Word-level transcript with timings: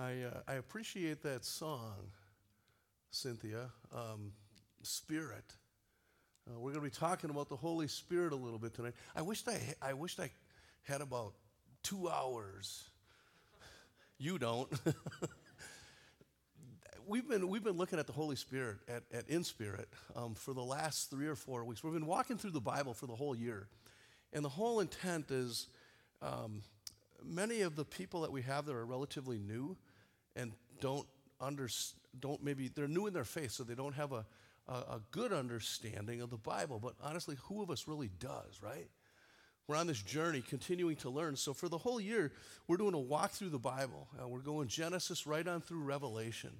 I, 0.00 0.22
uh, 0.22 0.40
I 0.48 0.54
appreciate 0.54 1.22
that 1.24 1.44
song, 1.44 1.92
Cynthia, 3.10 3.68
um, 3.94 4.32
Spirit. 4.80 5.44
Uh, 6.48 6.58
we're 6.58 6.72
going 6.72 6.82
to 6.82 6.90
be 6.90 6.96
talking 6.96 7.28
about 7.28 7.50
the 7.50 7.56
Holy 7.56 7.86
Spirit 7.86 8.32
a 8.32 8.36
little 8.36 8.58
bit 8.58 8.72
tonight. 8.72 8.94
I 9.14 9.20
wished 9.20 9.46
I, 9.46 9.60
I 9.82 9.92
wished 9.92 10.18
I 10.18 10.30
had 10.84 11.02
about 11.02 11.34
two 11.82 12.08
hours. 12.08 12.88
You 14.16 14.38
don't. 14.38 14.72
we've 17.06 17.28
been 17.28 17.48
we've 17.48 17.64
been 17.64 17.76
looking 17.76 17.98
at 17.98 18.06
the 18.06 18.14
Holy 18.14 18.36
Spirit 18.36 18.78
at, 18.88 19.02
at 19.12 19.28
In 19.28 19.44
Spirit 19.44 19.88
um, 20.16 20.34
for 20.34 20.54
the 20.54 20.64
last 20.64 21.10
three 21.10 21.26
or 21.26 21.36
four 21.36 21.62
weeks. 21.62 21.84
We've 21.84 21.92
been 21.92 22.06
walking 22.06 22.38
through 22.38 22.52
the 22.52 22.60
Bible 22.60 22.94
for 22.94 23.06
the 23.06 23.16
whole 23.16 23.36
year, 23.36 23.68
and 24.32 24.42
the 24.42 24.48
whole 24.48 24.80
intent 24.80 25.30
is 25.30 25.66
um, 26.22 26.62
many 27.22 27.60
of 27.60 27.76
the 27.76 27.84
people 27.84 28.22
that 28.22 28.32
we 28.32 28.40
have 28.42 28.64
that 28.64 28.74
are 28.74 28.86
relatively 28.86 29.38
new 29.38 29.76
and 30.36 30.52
don't 30.80 31.06
under, 31.40 31.68
don't 32.18 32.42
maybe 32.42 32.68
they're 32.68 32.88
new 32.88 33.06
in 33.06 33.14
their 33.14 33.24
faith, 33.24 33.52
so 33.52 33.64
they 33.64 33.74
don't 33.74 33.94
have 33.94 34.12
a, 34.12 34.24
a, 34.68 34.72
a 34.72 35.00
good 35.10 35.32
understanding 35.32 36.20
of 36.20 36.30
the 36.30 36.36
Bible. 36.36 36.78
But 36.78 36.94
honestly, 37.02 37.36
who 37.44 37.62
of 37.62 37.70
us 37.70 37.88
really 37.88 38.10
does, 38.18 38.60
right? 38.62 38.88
We're 39.66 39.76
on 39.76 39.86
this 39.86 40.02
journey 40.02 40.42
continuing 40.42 40.96
to 40.96 41.10
learn. 41.10 41.36
So, 41.36 41.54
for 41.54 41.68
the 41.68 41.78
whole 41.78 42.00
year, 42.00 42.32
we're 42.66 42.76
doing 42.76 42.94
a 42.94 42.98
walk 42.98 43.30
through 43.30 43.50
the 43.50 43.58
Bible. 43.58 44.08
Uh, 44.20 44.26
we're 44.26 44.40
going 44.40 44.68
Genesis 44.68 45.26
right 45.26 45.46
on 45.46 45.60
through 45.60 45.82
Revelation. 45.82 46.50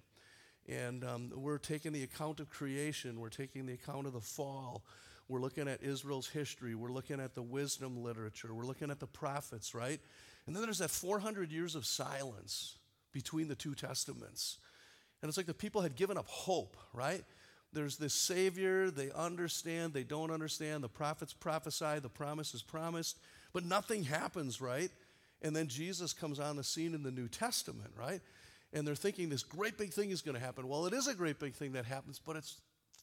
And 0.69 1.05
um, 1.05 1.33
we're 1.35 1.59
taking 1.59 1.93
the 1.93 2.05
account 2.05 2.39
of 2.39 2.49
creation, 2.49 3.19
we're 3.19 3.31
taking 3.31 3.67
the 3.67 3.73
account 3.73 4.07
of 4.07 4.13
the 4.13 4.21
fall, 4.21 4.85
we're 5.29 5.41
looking 5.41 5.67
at 5.67 5.83
Israel's 5.83 6.29
history, 6.29 6.75
we're 6.75 6.93
looking 6.93 7.19
at 7.19 7.35
the 7.35 7.43
wisdom 7.43 8.03
literature, 8.03 8.55
we're 8.55 8.67
looking 8.67 8.91
at 8.91 9.01
the 9.01 9.07
prophets, 9.07 9.75
right? 9.75 10.01
And 10.47 10.55
then 10.55 10.63
there's 10.63 10.79
that 10.79 10.91
400 10.91 11.51
years 11.51 11.75
of 11.75 11.87
silence 11.87 12.77
between 13.13 13.49
the 13.49 13.55
two 13.55 13.75
testaments. 13.75 14.59
And 15.23 15.29
it's 15.29 15.37
like 15.37 15.47
the 15.47 15.55
people 15.55 15.83
had 15.83 15.97
given 15.97 16.17
up 16.17 16.27
hope, 16.27 16.77
right? 16.93 17.25
There's 17.73 17.97
this 17.97 18.15
Savior, 18.15 18.91
they 18.91 19.11
understand, 19.13 19.93
they 19.93 20.03
don't 20.03 20.31
understand, 20.31 20.83
the 20.83 20.89
prophets 20.89 21.33
prophesy, 21.33 21.99
the 22.01 22.09
promise 22.09 22.55
is 22.55 22.63
promised, 22.63 23.19
but 23.53 23.65
nothing 23.65 24.05
happens, 24.05 24.61
right? 24.61 24.91
And 25.43 25.55
then 25.55 25.69
Jesus 25.69 26.13
comes 26.13 26.41
on 26.41 26.57
the 26.57 26.65
scene 26.65 26.95
in 26.95 27.03
the 27.03 27.11
New 27.11 27.29
Testament, 27.29 27.91
right? 27.99 28.21
and 28.73 28.87
they're 28.87 28.95
thinking 28.95 29.29
this 29.29 29.43
great 29.43 29.77
big 29.77 29.93
thing 29.93 30.11
is 30.11 30.23
going 30.23 30.37
to 30.37 30.45
happen. 30.45 30.69
Well, 30.69 30.87
it 30.87 30.93
is 30.93 31.09
a 31.09 31.15
great 31.15 31.39
big 31.39 31.55
thing 31.55 31.73
that 31.73 31.85
happens, 31.85 32.21
but 32.25 32.37
it's 32.37 32.61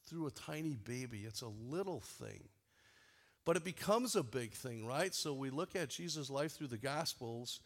through 0.08 0.28
a 0.28 0.32
tiny 0.32 0.76
baby, 0.76 1.24
it's 1.26 1.42
a 1.42 1.52
little 1.70 2.00
thing. 2.00 2.48
But 3.44 3.58
it 3.58 3.64
becomes 3.64 4.16
a 4.16 4.24
big 4.24 4.52
thing, 4.54 4.86
right? 4.86 5.14
So 5.14 5.34
we 5.34 5.50
look 5.50 5.76
at 5.76 5.90
Jesus' 5.90 6.30
life 6.30 6.54
through 6.54 6.68
the 6.68 6.78
Gospels, 6.78 7.60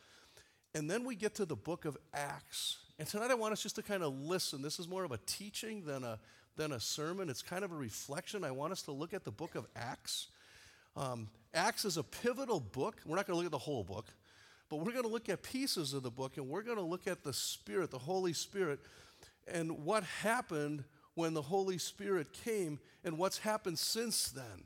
and 0.73 0.89
then 0.89 1.03
we 1.03 1.15
get 1.15 1.35
to 1.35 1.45
the 1.45 1.55
book 1.55 1.85
of 1.85 1.97
Acts. 2.13 2.77
And 2.97 3.07
tonight 3.07 3.31
I 3.31 3.35
want 3.35 3.53
us 3.53 3.63
just 3.63 3.75
to 3.75 3.83
kind 3.83 4.03
of 4.03 4.13
listen. 4.13 4.61
This 4.61 4.79
is 4.79 4.87
more 4.87 5.03
of 5.03 5.11
a 5.11 5.19
teaching 5.25 5.83
than 5.85 6.03
a, 6.03 6.19
than 6.55 6.71
a 6.71 6.79
sermon, 6.79 7.29
it's 7.29 7.41
kind 7.41 7.63
of 7.63 7.71
a 7.71 7.75
reflection. 7.75 8.43
I 8.43 8.51
want 8.51 8.71
us 8.71 8.81
to 8.83 8.91
look 8.91 9.13
at 9.13 9.23
the 9.23 9.31
book 9.31 9.55
of 9.55 9.65
Acts. 9.75 10.27
Um, 10.95 11.29
Acts 11.53 11.85
is 11.85 11.97
a 11.97 12.03
pivotal 12.03 12.59
book. 12.59 13.01
We're 13.05 13.15
not 13.15 13.27
going 13.27 13.35
to 13.35 13.37
look 13.37 13.45
at 13.45 13.51
the 13.51 13.57
whole 13.57 13.83
book. 13.83 14.07
But 14.69 14.77
we're 14.77 14.93
going 14.93 15.03
to 15.03 15.09
look 15.09 15.27
at 15.27 15.43
pieces 15.43 15.93
of 15.93 16.03
the 16.03 16.11
book 16.11 16.37
and 16.37 16.47
we're 16.47 16.61
going 16.61 16.77
to 16.77 16.83
look 16.83 17.07
at 17.07 17.23
the 17.23 17.33
Spirit, 17.33 17.91
the 17.91 17.97
Holy 17.97 18.31
Spirit, 18.31 18.79
and 19.47 19.83
what 19.83 20.03
happened 20.03 20.85
when 21.15 21.33
the 21.33 21.41
Holy 21.41 21.77
Spirit 21.77 22.31
came 22.31 22.79
and 23.03 23.17
what's 23.17 23.39
happened 23.39 23.77
since 23.77 24.29
then. 24.29 24.63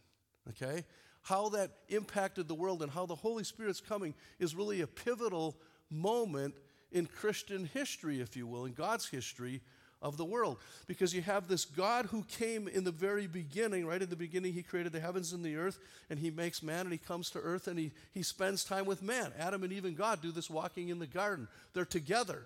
Okay? 0.50 0.86
How 1.24 1.50
that 1.50 1.72
impacted 1.90 2.48
the 2.48 2.54
world 2.54 2.84
and 2.84 2.92
how 2.92 3.08
the 3.08 3.16
Holy 3.16 3.44
Spirit's 3.44 3.82
coming 3.82 4.14
is 4.38 4.56
really 4.56 4.82
a 4.82 4.88
pivotal 4.88 5.56
moment 5.90 6.54
in 6.92 7.06
Christian 7.06 7.70
history, 7.74 8.22
if 8.22 8.36
you 8.36 8.48
will, 8.48 8.66
in 8.66 8.74
God's 8.74 9.08
history 9.08 9.62
of 10.02 10.18
the 10.18 10.26
world. 10.26 10.58
Because 10.88 11.14
you 11.14 11.22
have 11.24 11.48
this 11.48 11.66
God 11.66 12.06
who 12.06 12.24
came 12.24 12.68
in 12.68 12.84
the 12.84 12.92
very 12.92 13.28
beginning, 13.28 13.86
right? 13.86 14.02
In 14.02 14.10
the 14.10 14.16
beginning, 14.16 14.54
He 14.54 14.64
created 14.64 14.92
the 14.92 15.00
heavens 15.00 15.34
and 15.34 15.44
the 15.44 15.56
earth, 15.56 15.80
and 16.10 16.20
He 16.20 16.30
makes 16.30 16.62
man, 16.62 16.82
and 16.82 16.92
He 16.92 16.98
comes 16.98 17.30
to 17.32 17.40
earth, 17.40 17.68
and 17.68 17.80
He, 17.80 17.92
he 18.14 18.24
spends 18.24 18.64
time 18.64 18.86
with 18.86 19.02
man. 19.02 19.32
Adam 19.38 19.64
and 19.64 19.74
Eve 19.74 19.86
and 19.86 19.98
God 19.98 20.22
do 20.22 20.32
this 20.32 20.50
walking 20.50 20.90
in 20.90 21.00
the 21.00 21.08
garden. 21.08 21.48
They're 21.74 21.86
together. 21.86 22.44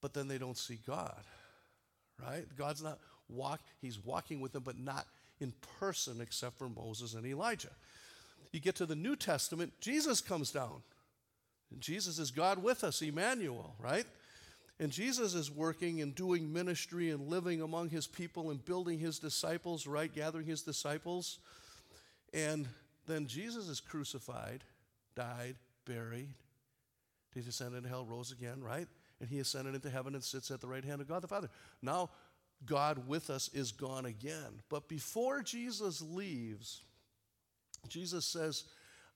But 0.00 0.12
then 0.12 0.28
they 0.28 0.38
don't 0.38 0.58
see 0.58 0.78
God, 0.86 1.22
right? 2.22 2.44
God's 2.56 2.82
not 2.82 2.98
walk, 3.28 3.60
He's 3.80 3.98
walking 4.04 4.40
with 4.40 4.52
them, 4.52 4.62
but 4.62 4.78
not 4.78 5.06
in 5.40 5.54
person 5.80 6.20
except 6.20 6.58
for 6.58 6.68
Moses 6.68 7.14
and 7.14 7.26
Elijah. 7.26 7.70
You 8.52 8.60
get 8.60 8.76
to 8.76 8.86
the 8.86 8.94
New 8.94 9.16
Testament, 9.16 9.72
Jesus 9.80 10.20
comes 10.20 10.52
down. 10.52 10.82
And 11.74 11.82
Jesus 11.82 12.20
is 12.20 12.30
God 12.30 12.62
with 12.62 12.84
us, 12.84 13.02
Emmanuel, 13.02 13.74
right? 13.80 14.06
And 14.78 14.92
Jesus 14.92 15.34
is 15.34 15.50
working 15.50 16.00
and 16.00 16.14
doing 16.14 16.52
ministry 16.52 17.10
and 17.10 17.28
living 17.28 17.60
among 17.62 17.88
his 17.88 18.06
people 18.06 18.50
and 18.50 18.64
building 18.64 19.00
his 19.00 19.18
disciples, 19.18 19.84
right? 19.84 20.12
Gathering 20.14 20.46
his 20.46 20.62
disciples. 20.62 21.40
And 22.32 22.68
then 23.08 23.26
Jesus 23.26 23.68
is 23.68 23.80
crucified, 23.80 24.62
died, 25.16 25.56
buried. 25.84 26.28
He 27.34 27.40
descended 27.40 27.78
into 27.78 27.88
hell, 27.88 28.04
rose 28.04 28.30
again, 28.30 28.62
right? 28.62 28.86
And 29.18 29.28
he 29.28 29.40
ascended 29.40 29.74
into 29.74 29.90
heaven 29.90 30.14
and 30.14 30.22
sits 30.22 30.52
at 30.52 30.60
the 30.60 30.68
right 30.68 30.84
hand 30.84 31.00
of 31.00 31.08
God 31.08 31.22
the 31.22 31.28
Father. 31.28 31.50
Now, 31.82 32.10
God 32.64 33.08
with 33.08 33.30
us 33.30 33.50
is 33.52 33.72
gone 33.72 34.06
again. 34.06 34.62
But 34.68 34.88
before 34.88 35.42
Jesus 35.42 36.00
leaves, 36.00 36.82
Jesus 37.88 38.26
says, 38.26 38.62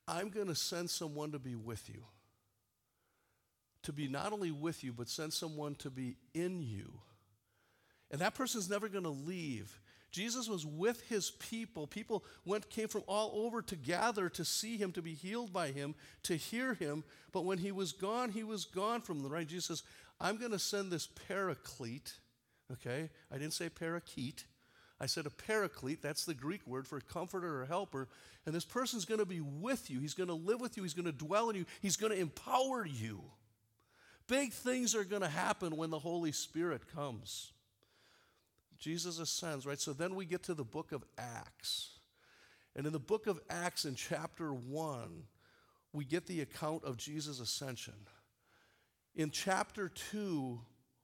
I'm 0.09 0.29
going 0.29 0.49
to 0.49 0.57
send 0.57 0.91
someone 0.91 1.31
to 1.31 1.39
be 1.39 1.55
with 1.55 1.89
you 1.89 2.03
to 3.83 3.93
be 3.93 4.09
not 4.09 4.33
only 4.33 4.51
with 4.51 4.83
you, 4.83 4.93
but 4.93 5.09
send 5.09 5.33
someone 5.33 5.75
to 5.77 5.91
be 5.91 6.17
in 6.35 6.61
you. 6.63 6.93
And 8.11 8.21
that 8.21 8.35
person's 8.35 8.71
never 8.71 8.89
going 8.89 9.05
to 9.05 9.11
leave. 9.11 9.81
Jesus 10.11 10.49
was 10.49 10.65
with 10.65 11.03
his 11.09 11.31
people. 11.31 11.87
People 11.87 12.25
went, 12.45 12.71
came 12.71 12.89
from 12.89 13.03
all 13.07 13.45
over 13.45 13.61
to 13.63 13.77
gather 13.77 14.29
to 14.31 14.45
see 14.45 14.79
him, 14.79 14.93
to 14.93 15.03
be 15.03 15.15
healed 15.15 15.53
by 15.53 15.69
him, 15.69 15.95
to 16.23 16.37
hear 16.37 16.75
him. 16.75 17.05
But 17.33 17.45
when 17.45 17.59
he 17.59 17.73
was 17.73 17.93
gone, 17.93 18.31
he 18.31 18.43
was 18.43 18.65
gone 18.65 19.03
from 19.03 19.23
them, 19.23 19.31
right? 19.31 19.47
Jesus 19.47 19.67
says, 19.67 19.83
I'm 20.21 20.39
going 20.39 20.53
to 20.53 20.59
send 20.59 20.91
this 20.91 21.09
paraclete, 21.29 22.15
okay? 22.73 23.11
I 23.31 23.39
didn't 23.39 23.53
say 23.53 23.69
parakeet. 23.69 24.45
I 25.01 25.07
said 25.07 25.27
a 25.27 25.31
paraclete, 25.31 26.03
that's 26.03 26.25
the 26.25 26.35
Greek 26.35 26.67
word 26.67 26.89
for 26.89 27.01
comforter 27.01 27.61
or 27.61 27.67
helper. 27.67 28.09
And 28.47 28.55
this 28.55 28.65
person's 28.65 29.05
going 29.05 29.21
to 29.21 29.27
be 29.27 29.41
with 29.41 29.91
you. 29.91 30.01
He's 30.01 30.15
going 30.15 30.29
to 30.29 30.35
live 30.35 30.61
with 30.61 30.77
you. 30.77 30.83
He's 30.83 30.95
going 30.95 31.07
to 31.07 31.13
dwell 31.13 31.51
in 31.51 31.57
you. 31.57 31.67
He's 31.83 31.97
going 31.97 32.13
to 32.13 32.19
empower 32.19 32.85
you. 32.85 33.23
Big 34.29 34.53
things 34.53 34.95
are 34.95 35.05
going 35.05 35.23
to 35.23 35.29
happen 35.29 35.77
when 35.77 35.91
the 35.91 35.99
Holy 35.99 36.33
Spirit 36.33 36.83
comes. 36.95 37.53
Jesus 38.79 39.19
ascends, 39.19 39.67
right? 39.67 39.81
So 39.81 39.93
then 39.93 40.15
we 40.15 40.25
get 40.27 40.45
to 40.45 40.55
the 40.55 40.65
book 40.65 40.93
of 40.93 41.03
Acts. 41.17 41.99
And 42.77 42.87
in 42.87 42.93
the 42.93 42.99
book 43.01 43.27
of 43.27 43.41
Acts, 43.51 43.85
in 43.85 43.97
chapter 43.97 44.53
1, 44.53 45.25
we 45.93 46.05
get 46.05 46.27
the 46.27 46.43
account 46.43 46.85
of 46.85 46.97
Jesus' 46.97 47.41
ascension. 47.41 47.95
In 49.17 49.31
chapter 49.31 49.89
2, 49.89 50.61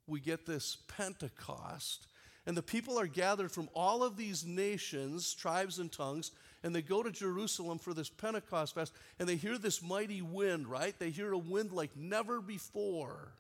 we 0.07 0.21
get 0.21 0.47
this 0.47 0.79
Pentecost. 0.87 2.07
And 2.47 2.57
the 2.57 2.63
people 2.63 3.01
are 3.01 3.07
gathered 3.07 3.51
from 3.51 3.71
all 3.75 4.05
of 4.05 4.17
these 4.17 4.45
nations, 4.45 5.35
tribes, 5.35 5.79
and 5.79 5.91
tongues, 5.91 6.31
and 6.65 6.75
they 6.75 6.83
go 6.83 7.03
to 7.03 7.11
Jerusalem 7.11 7.79
for 7.79 7.93
this 7.93 8.09
Pentecost 8.09 8.75
fest, 8.75 8.95
and 9.19 9.29
they 9.29 9.37
hear 9.37 9.59
this 9.59 9.83
mighty 9.83 10.23
wind, 10.23 10.67
right? 10.67 10.99
They 10.99 11.11
hear 11.11 11.31
a 11.31 11.39
wind 11.39 11.73
like 11.73 11.95
never 11.95 12.41
before. 12.41 13.35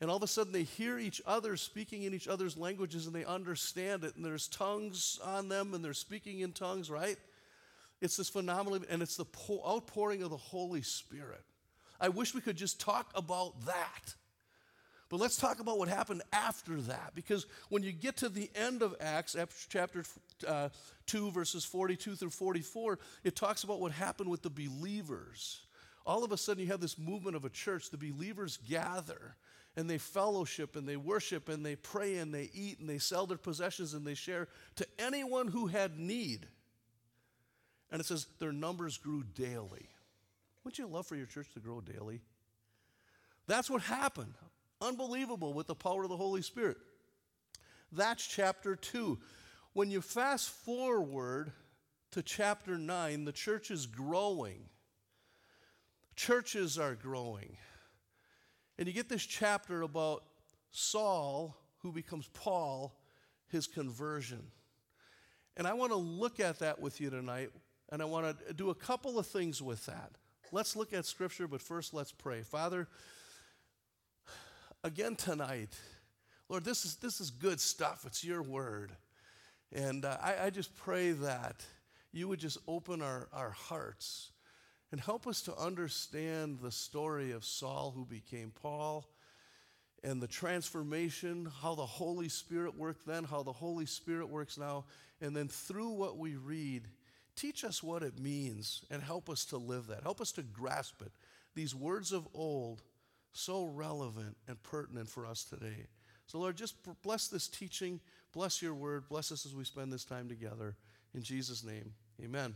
And 0.00 0.10
all 0.10 0.16
of 0.16 0.22
a 0.22 0.26
sudden, 0.26 0.50
they 0.50 0.62
hear 0.62 0.98
each 0.98 1.20
other 1.26 1.58
speaking 1.58 2.04
in 2.04 2.14
each 2.14 2.26
other's 2.26 2.56
languages, 2.56 3.06
and 3.06 3.14
they 3.14 3.26
understand 3.26 4.02
it, 4.02 4.16
and 4.16 4.24
there's 4.24 4.48
tongues 4.48 5.20
on 5.22 5.50
them, 5.50 5.74
and 5.74 5.84
they're 5.84 5.92
speaking 5.92 6.40
in 6.40 6.52
tongues, 6.52 6.90
right? 6.90 7.18
It's 8.00 8.16
this 8.16 8.30
phenomenal, 8.30 8.80
and 8.88 9.02
it's 9.02 9.16
the 9.16 9.26
outpouring 9.66 10.22
of 10.22 10.30
the 10.30 10.36
Holy 10.38 10.82
Spirit. 10.82 11.44
I 12.00 12.08
wish 12.08 12.34
we 12.34 12.40
could 12.40 12.56
just 12.56 12.80
talk 12.80 13.12
about 13.14 13.66
that. 13.66 14.14
But 15.12 15.20
let's 15.20 15.36
talk 15.36 15.60
about 15.60 15.76
what 15.76 15.90
happened 15.90 16.22
after 16.32 16.80
that. 16.80 17.12
Because 17.14 17.44
when 17.68 17.82
you 17.82 17.92
get 17.92 18.16
to 18.16 18.30
the 18.30 18.50
end 18.54 18.80
of 18.80 18.96
Acts, 18.98 19.36
chapter 19.68 20.04
uh, 20.48 20.70
2, 21.04 21.30
verses 21.32 21.66
42 21.66 22.14
through 22.14 22.30
44, 22.30 22.98
it 23.22 23.36
talks 23.36 23.62
about 23.62 23.78
what 23.78 23.92
happened 23.92 24.30
with 24.30 24.40
the 24.40 24.48
believers. 24.48 25.60
All 26.06 26.24
of 26.24 26.32
a 26.32 26.38
sudden, 26.38 26.62
you 26.62 26.70
have 26.70 26.80
this 26.80 26.96
movement 26.98 27.36
of 27.36 27.44
a 27.44 27.50
church. 27.50 27.90
The 27.90 27.98
believers 27.98 28.56
gather 28.66 29.36
and 29.76 29.88
they 29.88 29.98
fellowship 29.98 30.76
and 30.76 30.88
they 30.88 30.96
worship 30.96 31.50
and 31.50 31.62
they 31.62 31.76
pray 31.76 32.16
and 32.16 32.32
they 32.32 32.48
eat 32.54 32.80
and 32.80 32.88
they 32.88 32.96
sell 32.96 33.26
their 33.26 33.36
possessions 33.36 33.92
and 33.92 34.06
they 34.06 34.14
share 34.14 34.48
to 34.76 34.86
anyone 34.98 35.46
who 35.46 35.66
had 35.66 35.98
need. 35.98 36.46
And 37.90 38.00
it 38.00 38.06
says 38.06 38.28
their 38.38 38.50
numbers 38.50 38.96
grew 38.96 39.24
daily. 39.24 39.90
Wouldn't 40.64 40.78
you 40.78 40.86
love 40.86 41.06
for 41.06 41.16
your 41.16 41.26
church 41.26 41.52
to 41.52 41.60
grow 41.60 41.82
daily? 41.82 42.22
That's 43.46 43.68
what 43.68 43.82
happened. 43.82 44.36
Unbelievable 44.82 45.52
with 45.52 45.68
the 45.68 45.74
power 45.74 46.02
of 46.02 46.08
the 46.08 46.16
Holy 46.16 46.42
Spirit. 46.42 46.76
That's 47.92 48.26
chapter 48.26 48.74
2. 48.74 49.18
When 49.74 49.90
you 49.90 50.00
fast 50.00 50.50
forward 50.50 51.52
to 52.10 52.22
chapter 52.22 52.76
9, 52.76 53.24
the 53.24 53.32
church 53.32 53.70
is 53.70 53.86
growing. 53.86 54.64
Churches 56.16 56.78
are 56.78 56.94
growing. 56.94 57.56
And 58.78 58.88
you 58.88 58.92
get 58.92 59.08
this 59.08 59.24
chapter 59.24 59.82
about 59.82 60.24
Saul, 60.72 61.56
who 61.78 61.92
becomes 61.92 62.28
Paul, 62.34 62.98
his 63.48 63.66
conversion. 63.66 64.42
And 65.56 65.66
I 65.66 65.74
want 65.74 65.92
to 65.92 65.96
look 65.96 66.40
at 66.40 66.58
that 66.58 66.80
with 66.80 67.00
you 67.00 67.08
tonight, 67.08 67.50
and 67.90 68.02
I 68.02 68.06
want 68.06 68.36
to 68.46 68.52
do 68.52 68.70
a 68.70 68.74
couple 68.74 69.18
of 69.18 69.26
things 69.26 69.62
with 69.62 69.86
that. 69.86 70.12
Let's 70.50 70.74
look 70.74 70.92
at 70.92 71.06
Scripture, 71.06 71.46
but 71.46 71.62
first 71.62 71.94
let's 71.94 72.12
pray. 72.12 72.42
Father, 72.42 72.88
again 74.84 75.14
tonight, 75.14 75.74
Lord, 76.48 76.64
this 76.64 76.84
is, 76.84 76.96
this 76.96 77.20
is 77.20 77.30
good 77.30 77.60
stuff. 77.60 78.04
It's 78.06 78.24
your 78.24 78.42
word. 78.42 78.92
And 79.72 80.04
uh, 80.04 80.16
I, 80.20 80.46
I 80.46 80.50
just 80.50 80.76
pray 80.76 81.12
that 81.12 81.64
you 82.12 82.28
would 82.28 82.40
just 82.40 82.58
open 82.66 83.00
our, 83.00 83.28
our 83.32 83.50
hearts 83.50 84.30
and 84.90 85.00
help 85.00 85.26
us 85.26 85.40
to 85.42 85.56
understand 85.56 86.58
the 86.60 86.70
story 86.70 87.32
of 87.32 87.44
Saul 87.44 87.92
who 87.96 88.04
became 88.04 88.52
Paul 88.60 89.08
and 90.04 90.20
the 90.20 90.26
transformation, 90.26 91.48
how 91.62 91.74
the 91.74 91.86
Holy 91.86 92.28
Spirit 92.28 92.76
worked 92.76 93.06
then, 93.06 93.24
how 93.24 93.42
the 93.42 93.52
Holy 93.52 93.86
Spirit 93.86 94.28
works 94.28 94.58
now, 94.58 94.84
and 95.20 95.34
then 95.34 95.48
through 95.48 95.90
what 95.90 96.18
we 96.18 96.34
read, 96.34 96.88
teach 97.36 97.64
us 97.64 97.82
what 97.82 98.02
it 98.02 98.18
means 98.18 98.84
and 98.90 99.00
help 99.00 99.30
us 99.30 99.44
to 99.46 99.56
live 99.56 99.86
that. 99.86 100.02
Help 100.02 100.20
us 100.20 100.32
to 100.32 100.42
grasp 100.42 101.00
it. 101.00 101.12
These 101.54 101.74
words 101.74 102.12
of 102.12 102.26
old, 102.34 102.82
so 103.32 103.64
relevant 103.64 104.36
and 104.46 104.62
pertinent 104.62 105.08
for 105.08 105.26
us 105.26 105.44
today. 105.44 105.86
So, 106.26 106.38
Lord, 106.38 106.56
just 106.56 106.76
bless 107.02 107.28
this 107.28 107.48
teaching, 107.48 108.00
bless 108.32 108.62
your 108.62 108.74
word, 108.74 109.08
bless 109.08 109.32
us 109.32 109.44
as 109.44 109.54
we 109.54 109.64
spend 109.64 109.92
this 109.92 110.04
time 110.04 110.28
together. 110.28 110.76
In 111.14 111.22
Jesus' 111.22 111.64
name, 111.64 111.92
amen. 112.22 112.54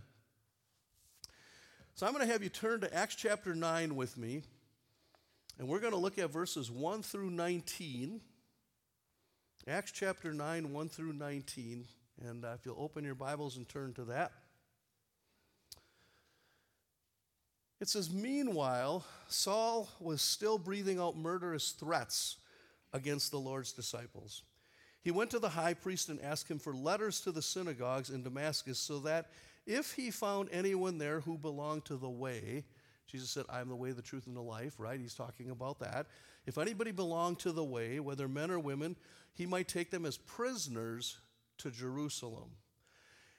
So 1.94 2.06
I'm 2.06 2.12
going 2.12 2.26
to 2.26 2.32
have 2.32 2.42
you 2.42 2.48
turn 2.48 2.80
to 2.82 2.94
Acts 2.94 3.14
chapter 3.14 3.54
9 3.54 3.96
with 3.96 4.16
me, 4.16 4.42
and 5.58 5.68
we're 5.68 5.80
going 5.80 5.92
to 5.92 5.98
look 5.98 6.18
at 6.18 6.30
verses 6.30 6.70
1 6.70 7.02
through 7.02 7.30
19. 7.30 8.20
Acts 9.68 9.92
chapter 9.92 10.32
9, 10.32 10.72
1 10.72 10.88
through 10.88 11.12
19. 11.14 11.86
And 12.24 12.44
uh, 12.44 12.48
if 12.54 12.64
you'll 12.64 12.80
open 12.80 13.04
your 13.04 13.14
Bibles 13.14 13.56
and 13.56 13.68
turn 13.68 13.92
to 13.94 14.04
that. 14.04 14.32
It 17.80 17.88
says, 17.88 18.10
Meanwhile, 18.10 19.04
Saul 19.28 19.88
was 20.00 20.22
still 20.22 20.58
breathing 20.58 20.98
out 20.98 21.16
murderous 21.16 21.72
threats 21.72 22.36
against 22.92 23.30
the 23.30 23.38
Lord's 23.38 23.72
disciples. 23.72 24.42
He 25.02 25.10
went 25.10 25.30
to 25.30 25.38
the 25.38 25.50
high 25.50 25.74
priest 25.74 26.08
and 26.08 26.20
asked 26.20 26.50
him 26.50 26.58
for 26.58 26.74
letters 26.74 27.20
to 27.20 27.32
the 27.32 27.42
synagogues 27.42 28.10
in 28.10 28.22
Damascus 28.22 28.78
so 28.78 28.98
that 29.00 29.30
if 29.66 29.92
he 29.92 30.10
found 30.10 30.48
anyone 30.50 30.98
there 30.98 31.20
who 31.20 31.36
belonged 31.36 31.84
to 31.86 31.96
the 31.96 32.08
way, 32.08 32.64
Jesus 33.06 33.30
said, 33.30 33.44
I 33.48 33.60
am 33.60 33.68
the 33.68 33.76
way, 33.76 33.92
the 33.92 34.02
truth, 34.02 34.26
and 34.26 34.36
the 34.36 34.42
life, 34.42 34.74
right? 34.78 34.98
He's 34.98 35.14
talking 35.14 35.50
about 35.50 35.78
that. 35.80 36.06
If 36.46 36.58
anybody 36.58 36.92
belonged 36.92 37.38
to 37.40 37.52
the 37.52 37.64
way, 37.64 38.00
whether 38.00 38.26
men 38.28 38.50
or 38.50 38.58
women, 38.58 38.96
he 39.34 39.46
might 39.46 39.68
take 39.68 39.90
them 39.90 40.04
as 40.04 40.16
prisoners 40.16 41.18
to 41.58 41.70
Jerusalem. 41.70 42.50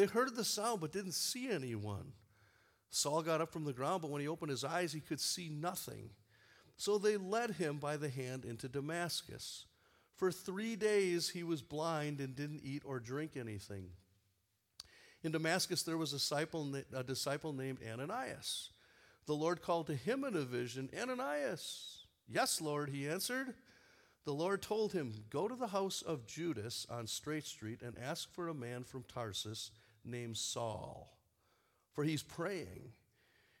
They 0.00 0.06
heard 0.06 0.34
the 0.34 0.44
sound 0.44 0.80
but 0.80 0.92
didn't 0.92 1.12
see 1.12 1.50
anyone. 1.50 2.12
Saul 2.88 3.20
got 3.20 3.42
up 3.42 3.52
from 3.52 3.66
the 3.66 3.74
ground, 3.74 4.00
but 4.00 4.10
when 4.10 4.22
he 4.22 4.28
opened 4.28 4.50
his 4.50 4.64
eyes, 4.64 4.94
he 4.94 5.00
could 5.00 5.20
see 5.20 5.50
nothing. 5.50 6.08
So 6.78 6.96
they 6.96 7.18
led 7.18 7.50
him 7.50 7.76
by 7.76 7.98
the 7.98 8.08
hand 8.08 8.46
into 8.46 8.66
Damascus. 8.66 9.66
For 10.16 10.32
three 10.32 10.74
days 10.74 11.28
he 11.28 11.42
was 11.42 11.60
blind 11.60 12.18
and 12.18 12.34
didn't 12.34 12.62
eat 12.64 12.80
or 12.86 12.98
drink 12.98 13.32
anything. 13.36 13.90
In 15.22 15.32
Damascus, 15.32 15.82
there 15.82 15.98
was 15.98 16.14
a 16.14 16.16
disciple, 16.16 16.74
a 16.94 17.04
disciple 17.04 17.52
named 17.52 17.80
Ananias. 17.86 18.70
The 19.26 19.34
Lord 19.34 19.60
called 19.60 19.88
to 19.88 19.94
him 19.94 20.24
in 20.24 20.34
a 20.34 20.40
vision, 20.40 20.88
Ananias. 20.98 22.06
Yes, 22.26 22.62
Lord, 22.62 22.88
he 22.88 23.06
answered. 23.06 23.52
The 24.24 24.32
Lord 24.32 24.62
told 24.62 24.94
him, 24.94 25.12
Go 25.28 25.46
to 25.46 25.56
the 25.56 25.66
house 25.66 26.00
of 26.00 26.26
Judas 26.26 26.86
on 26.88 27.06
Straight 27.06 27.44
Street 27.44 27.82
and 27.82 27.98
ask 27.98 28.32
for 28.32 28.48
a 28.48 28.54
man 28.54 28.82
from 28.82 29.04
Tarsus 29.06 29.72
named 30.04 30.36
Saul, 30.36 31.16
for 31.92 32.04
he's 32.04 32.22
praying. 32.22 32.92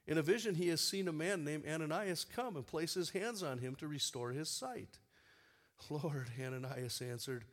In 0.06 0.18
a 0.18 0.22
vision, 0.22 0.54
he 0.54 0.68
has 0.68 0.80
seen 0.80 1.08
a 1.08 1.12
man 1.12 1.44
named 1.44 1.64
Ananias 1.68 2.24
come 2.24 2.56
and 2.56 2.66
place 2.66 2.94
his 2.94 3.10
hands 3.10 3.42
on 3.42 3.58
him 3.58 3.74
to 3.76 3.86
restore 3.86 4.30
his 4.30 4.48
sight. 4.48 4.98
Lord, 5.90 6.28
Ananias 6.40 7.00
answered, 7.00 7.44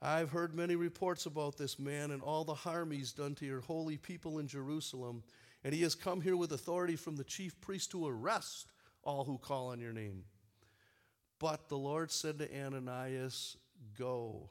I've 0.00 0.30
heard 0.30 0.54
many 0.54 0.76
reports 0.76 1.26
about 1.26 1.58
this 1.58 1.78
man 1.78 2.12
and 2.12 2.22
all 2.22 2.44
the 2.44 2.54
harm 2.54 2.92
he's 2.92 3.12
done 3.12 3.34
to 3.36 3.46
your 3.46 3.62
holy 3.62 3.96
people 3.96 4.38
in 4.38 4.46
Jerusalem, 4.46 5.24
and 5.64 5.74
he 5.74 5.82
has 5.82 5.96
come 5.96 6.20
here 6.20 6.36
with 6.36 6.52
authority 6.52 6.94
from 6.94 7.16
the 7.16 7.24
chief 7.24 7.60
priest 7.60 7.90
to 7.90 8.06
arrest 8.06 8.70
all 9.02 9.24
who 9.24 9.38
call 9.38 9.68
on 9.68 9.80
your 9.80 9.92
name. 9.92 10.24
But 11.40 11.68
the 11.68 11.78
Lord 11.78 12.12
said 12.12 12.38
to 12.38 12.64
Ananias, 12.64 13.56
Go. 13.98 14.50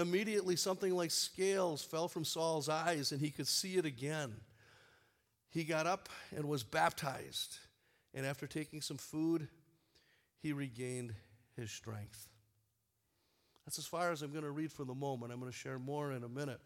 Immediately, 0.00 0.56
something 0.56 0.96
like 0.96 1.10
scales 1.10 1.82
fell 1.82 2.08
from 2.08 2.24
Saul's 2.24 2.70
eyes, 2.70 3.12
and 3.12 3.20
he 3.20 3.28
could 3.28 3.46
see 3.46 3.76
it 3.76 3.84
again. 3.84 4.32
He 5.50 5.62
got 5.62 5.86
up 5.86 6.08
and 6.34 6.46
was 6.46 6.62
baptized, 6.62 7.58
and 8.14 8.24
after 8.24 8.46
taking 8.46 8.80
some 8.80 8.96
food, 8.96 9.48
he 10.42 10.54
regained 10.54 11.12
his 11.54 11.70
strength. 11.70 12.30
That's 13.66 13.78
as 13.78 13.84
far 13.84 14.10
as 14.10 14.22
I'm 14.22 14.30
going 14.30 14.44
to 14.44 14.50
read 14.50 14.72
for 14.72 14.84
the 14.84 14.94
moment. 14.94 15.32
I'm 15.32 15.38
going 15.38 15.52
to 15.52 15.56
share 15.56 15.78
more 15.78 16.12
in 16.12 16.24
a 16.24 16.28
minute. 16.28 16.60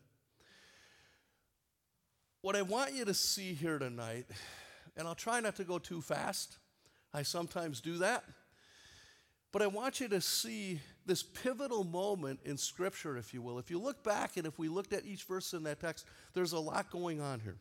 What 2.40 2.54
I 2.54 2.62
want 2.62 2.92
you 2.92 3.04
to 3.04 3.14
see 3.14 3.52
here 3.52 3.80
tonight, 3.80 4.26
and 4.96 5.08
I'll 5.08 5.16
try 5.16 5.40
not 5.40 5.56
to 5.56 5.64
go 5.64 5.80
too 5.80 6.00
fast, 6.00 6.58
I 7.12 7.22
sometimes 7.22 7.80
do 7.80 7.98
that. 7.98 8.22
But 9.50 9.62
I 9.62 9.66
want 9.66 9.98
you 9.98 10.06
to 10.08 10.20
see 10.20 10.78
this 11.06 11.22
pivotal 11.22 11.84
moment 11.84 12.40
in 12.44 12.56
Scripture, 12.56 13.16
if 13.16 13.34
you 13.34 13.42
will. 13.42 13.58
If 13.58 13.70
you 13.70 13.78
look 13.78 14.02
back 14.02 14.36
and 14.36 14.46
if 14.46 14.58
we 14.58 14.68
looked 14.68 14.92
at 14.92 15.04
each 15.04 15.24
verse 15.24 15.52
in 15.52 15.62
that 15.64 15.80
text, 15.80 16.06
there's 16.32 16.52
a 16.52 16.58
lot 16.58 16.90
going 16.90 17.20
on 17.20 17.40
here. 17.40 17.56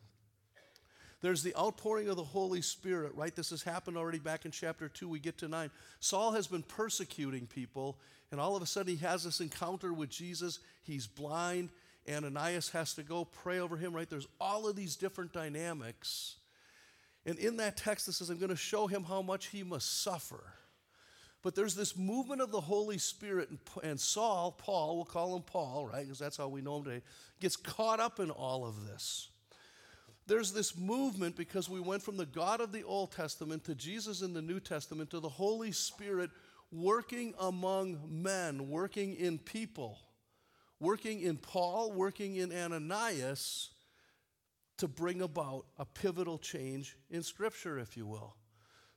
There's 1.22 1.42
the 1.42 1.56
outpouring 1.56 2.10
of 2.10 2.18
the 2.18 2.24
Holy 2.24 2.62
Spirit, 2.62 3.14
right? 3.16 3.34
This 3.34 3.52
has 3.52 3.64
happened 3.64 3.96
already 3.96 4.20
back 4.20 4.44
in 4.44 4.52
chapter 4.52 4.90
2. 4.90 5.08
We 5.08 5.20
get 5.20 5.38
to 5.38 5.48
9. 5.48 5.72
Saul 6.02 6.34
has 6.34 6.48
been 6.48 6.64
persecuting 6.64 7.48
people, 7.48 7.98
and 8.32 8.42
all 8.42 8.58
of 8.58 8.62
a 8.62 8.66
sudden 8.66 8.94
he 8.94 9.02
has 9.06 9.24
this 9.24 9.40
encounter 9.40 9.94
with 9.94 10.10
Jesus. 10.10 10.60
He's 10.82 11.08
blind. 11.08 11.70
Ananias 12.12 12.70
has 12.72 12.94
to 12.96 13.04
go 13.04 13.24
pray 13.24 13.60
over 13.60 13.78
him, 13.78 13.94
right? 13.94 14.10
There's 14.10 14.28
all 14.42 14.68
of 14.68 14.76
these 14.76 14.98
different 14.98 15.32
dynamics. 15.32 16.36
And 17.26 17.40
in 17.40 17.56
that 17.58 17.78
text, 17.78 18.10
it 18.10 18.14
says, 18.14 18.30
I'm 18.30 18.38
going 18.38 18.50
to 18.50 18.58
show 18.58 18.88
him 18.88 19.06
how 19.06 19.22
much 19.22 19.46
he 19.48 19.64
must 19.64 20.04
suffer. 20.04 20.44
But 21.44 21.56
there's 21.56 21.76
this 21.76 21.98
movement 21.98 22.42
of 22.42 22.52
the 22.52 22.62
Holy 22.62 22.98
Spirit, 22.98 23.50
and, 23.84 24.00
Saul, 24.00 24.54
Paul, 24.54 24.96
we'll 24.96 25.06
call 25.06 25.36
him 25.36 25.44
Paul, 25.44 25.86
right? 25.86 26.04
Because 26.04 26.18
that's 26.18 26.38
how 26.38 26.48
we 26.48 26.62
know 26.62 26.78
him 26.78 26.86
today, 26.86 27.02
gets 27.42 27.58
caught 27.58 28.00
up 28.00 28.22
in 28.22 28.32
all 28.32 28.66
of 28.66 28.88
this. 28.88 29.28
There's 30.26 30.54
this 30.54 30.78
movement 30.78 31.36
because 31.36 31.68
we 31.68 31.82
went 31.82 32.02
from 32.02 32.16
the 32.16 32.26
God 32.26 32.62
of 32.62 32.72
the 32.72 32.84
Old 32.84 33.12
Testament 33.12 33.66
to 33.66 33.76
Jesus 33.76 34.22
in 34.22 34.34
the 34.34 34.42
New 34.42 34.62
Testament 34.62 35.10
to 35.10 35.20
the 35.20 35.28
Holy 35.28 35.74
Spirit 35.74 36.32
working 36.72 37.34
among 37.40 38.00
men, 38.10 38.70
working 38.70 39.16
in 39.16 39.38
people, 39.38 40.00
working 40.80 41.22
in 41.22 41.38
Paul, 41.38 41.92
working 41.92 42.38
in 42.38 42.54
Ananias 42.54 43.72
to 44.78 44.88
bring 44.88 45.22
about 45.22 45.66
a 45.78 45.86
pivotal 45.86 46.38
change 46.38 46.96
in 47.10 47.22
Scripture, 47.22 47.78
if 47.78 47.98
you 47.98 48.08
will. 48.08 48.36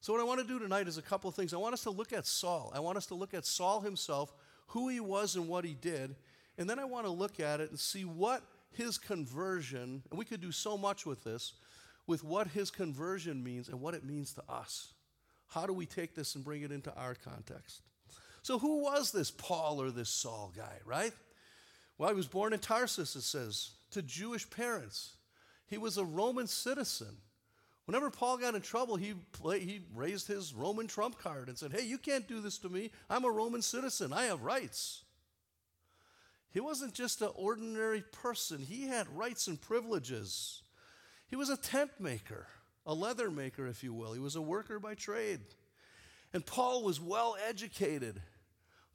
So, 0.07 0.13
what 0.13 0.23
I 0.23 0.25
want 0.25 0.39
to 0.39 0.47
do 0.47 0.61
tonight 0.61 0.87
is 0.87 0.99
a 0.99 1.03
couple 1.03 1.29
of 1.29 1.35
things. 1.35 1.53
I 1.53 1.57
want 1.57 1.75
us 1.75 1.83
to 1.83 1.91
look 1.91 2.13
at 2.13 2.27
Saul. 2.27 2.71
I 2.73 2.79
want 2.79 2.97
us 2.97 3.07
to 3.07 3.17
look 3.17 3.35
at 3.35 3.45
Saul 3.45 3.81
himself, 3.81 4.33
who 4.69 4.89
he 4.89 5.01
was 5.01 5.35
and 5.35 5.49
what 5.49 5.65
he 5.65 5.75
did. 5.75 6.15
And 6.59 6.71
then 6.71 6.79
I 6.79 6.85
want 6.85 7.07
to 7.07 7.11
look 7.11 7.41
at 7.41 7.61
it 7.61 7.71
and 7.71 7.81
see 7.81 8.05
what 8.05 8.45
his 8.71 8.99
conversion, 8.99 10.05
and 10.09 10.17
we 10.17 10.25
could 10.25 10.41
do 10.41 10.53
so 10.53 10.79
much 10.79 11.07
with 11.07 11.25
this, 11.25 11.55
with 12.07 12.23
what 12.23 12.47
his 12.47 12.71
conversion 12.71 13.43
means 13.43 13.69
and 13.69 13.81
what 13.81 13.95
it 13.95 14.05
means 14.05 14.33
to 14.35 14.45
us. 14.49 14.93
How 15.49 15.67
do 15.67 15.73
we 15.73 15.87
take 15.87 16.15
this 16.15 16.37
and 16.37 16.45
bring 16.45 16.63
it 16.63 16.71
into 16.71 16.95
our 16.95 17.17
context? 17.17 17.81
So, 18.43 18.61
who 18.61 18.85
was 18.85 19.11
this 19.11 19.33
Paul 19.33 19.83
or 19.83 19.91
this 19.91 20.09
Saul 20.09 20.53
guy, 20.57 20.79
right? 20.85 21.15
Well, 21.99 22.11
he 22.11 22.15
was 22.15 22.29
born 22.29 22.53
in 22.53 22.61
Tarsus, 22.61 23.17
it 23.17 23.23
says, 23.23 23.73
to 23.91 24.03
Jewish 24.03 24.49
parents. 24.49 25.15
He 25.67 25.79
was 25.79 25.99
a 25.99 26.05
Roman 26.05 26.47
citizen. 26.47 27.17
Whenever 27.87 28.11
Paul 28.11 28.37
got 28.37 28.57
in 28.57 28.63
trouble, 28.63 28.97
he, 28.97 29.15
play, 29.33 29.61
he 29.61 29.81
raised 29.95 30.27
his 30.27 30.53
Roman 30.53 30.89
trump 30.89 31.19
card 31.19 31.49
and 31.49 31.57
said, 31.57 31.73
Hey, 31.73 31.85
you 31.85 31.99
can't 31.99 32.27
do 32.27 32.41
this 32.41 32.59
to 32.59 32.69
me. 32.69 32.91
I'm 33.09 33.25
a 33.25 33.31
Roman 33.31 33.63
citizen. 33.63 34.13
I 34.13 34.25
have 34.25 34.43
rights. 34.43 35.05
He 36.51 36.61
wasn't 36.61 36.95
just 36.95 37.23
an 37.23 37.31
ordinary 37.35 38.03
person, 38.03 38.59
he 38.61 38.87
had 38.87 39.15
rights 39.17 39.47
and 39.47 39.61
privileges. 39.61 40.63
He 41.29 41.37
was 41.37 41.51
a 41.51 41.57
tent 41.57 41.91
maker, 41.99 42.47
a 42.87 42.95
leather 42.95 43.31
maker, 43.31 43.67
if 43.67 43.85
you 43.85 43.93
will. 43.93 44.13
He 44.13 44.21
was 44.21 44.37
a 44.37 44.41
worker 44.41 44.79
by 44.79 44.95
trade. 44.95 45.41
And 46.33 46.47
Paul 46.47 46.83
was 46.83 47.01
well 47.01 47.37
educated. 47.49 48.23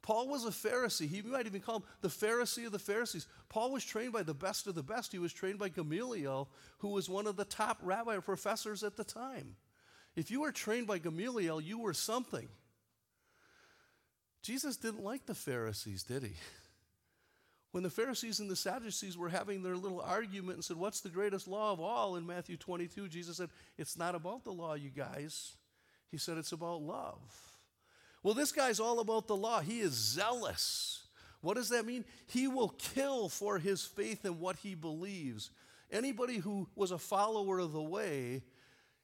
Paul 0.02 0.28
was 0.28 0.44
a 0.44 0.50
Pharisee. 0.50 1.08
He 1.08 1.22
might 1.22 1.46
even 1.46 1.60
call 1.60 1.76
him 1.76 1.84
the 2.00 2.08
Pharisee 2.08 2.66
of 2.66 2.72
the 2.72 2.78
Pharisees. 2.78 3.28
Paul 3.48 3.70
was 3.70 3.84
trained 3.84 4.12
by 4.12 4.24
the 4.24 4.34
best 4.34 4.66
of 4.66 4.74
the 4.74 4.82
best. 4.82 5.12
He 5.12 5.18
was 5.18 5.32
trained 5.32 5.60
by 5.60 5.68
Gamaliel, 5.68 6.48
who 6.78 6.88
was 6.88 7.08
one 7.08 7.28
of 7.28 7.36
the 7.36 7.44
top 7.44 7.78
rabbi 7.82 8.18
professors 8.18 8.82
at 8.82 8.96
the 8.96 9.04
time. 9.04 9.54
If 10.16 10.30
you 10.30 10.40
were 10.40 10.52
trained 10.52 10.88
by 10.88 10.98
Gamaliel, 10.98 11.60
you 11.60 11.78
were 11.78 11.94
something. 11.94 12.48
Jesus 14.42 14.76
didn't 14.76 15.04
like 15.04 15.26
the 15.26 15.36
Pharisees, 15.36 16.02
did 16.02 16.24
he? 16.24 16.34
When 17.70 17.84
the 17.84 17.90
Pharisees 17.90 18.40
and 18.40 18.50
the 18.50 18.56
Sadducees 18.56 19.16
were 19.16 19.30
having 19.30 19.62
their 19.62 19.76
little 19.76 20.00
argument 20.00 20.56
and 20.56 20.64
said, 20.64 20.76
What's 20.76 21.00
the 21.00 21.08
greatest 21.08 21.48
law 21.48 21.72
of 21.72 21.80
all 21.80 22.16
in 22.16 22.26
Matthew 22.26 22.56
22? 22.56 23.08
Jesus 23.08 23.38
said, 23.38 23.48
It's 23.78 23.96
not 23.96 24.14
about 24.14 24.44
the 24.44 24.52
law, 24.52 24.74
you 24.74 24.90
guys. 24.90 25.56
He 26.10 26.18
said, 26.18 26.36
It's 26.36 26.52
about 26.52 26.82
love. 26.82 27.51
Well, 28.22 28.34
this 28.34 28.52
guy's 28.52 28.80
all 28.80 29.00
about 29.00 29.26
the 29.26 29.36
law. 29.36 29.60
He 29.60 29.80
is 29.80 29.92
zealous. 29.92 31.04
What 31.40 31.56
does 31.56 31.70
that 31.70 31.86
mean? 31.86 32.04
He 32.26 32.46
will 32.46 32.68
kill 32.68 33.28
for 33.28 33.58
his 33.58 33.84
faith 33.84 34.24
and 34.24 34.38
what 34.38 34.56
he 34.56 34.74
believes. 34.74 35.50
Anybody 35.90 36.38
who 36.38 36.68
was 36.76 36.92
a 36.92 36.98
follower 36.98 37.58
of 37.58 37.72
the 37.72 37.82
way, 37.82 38.42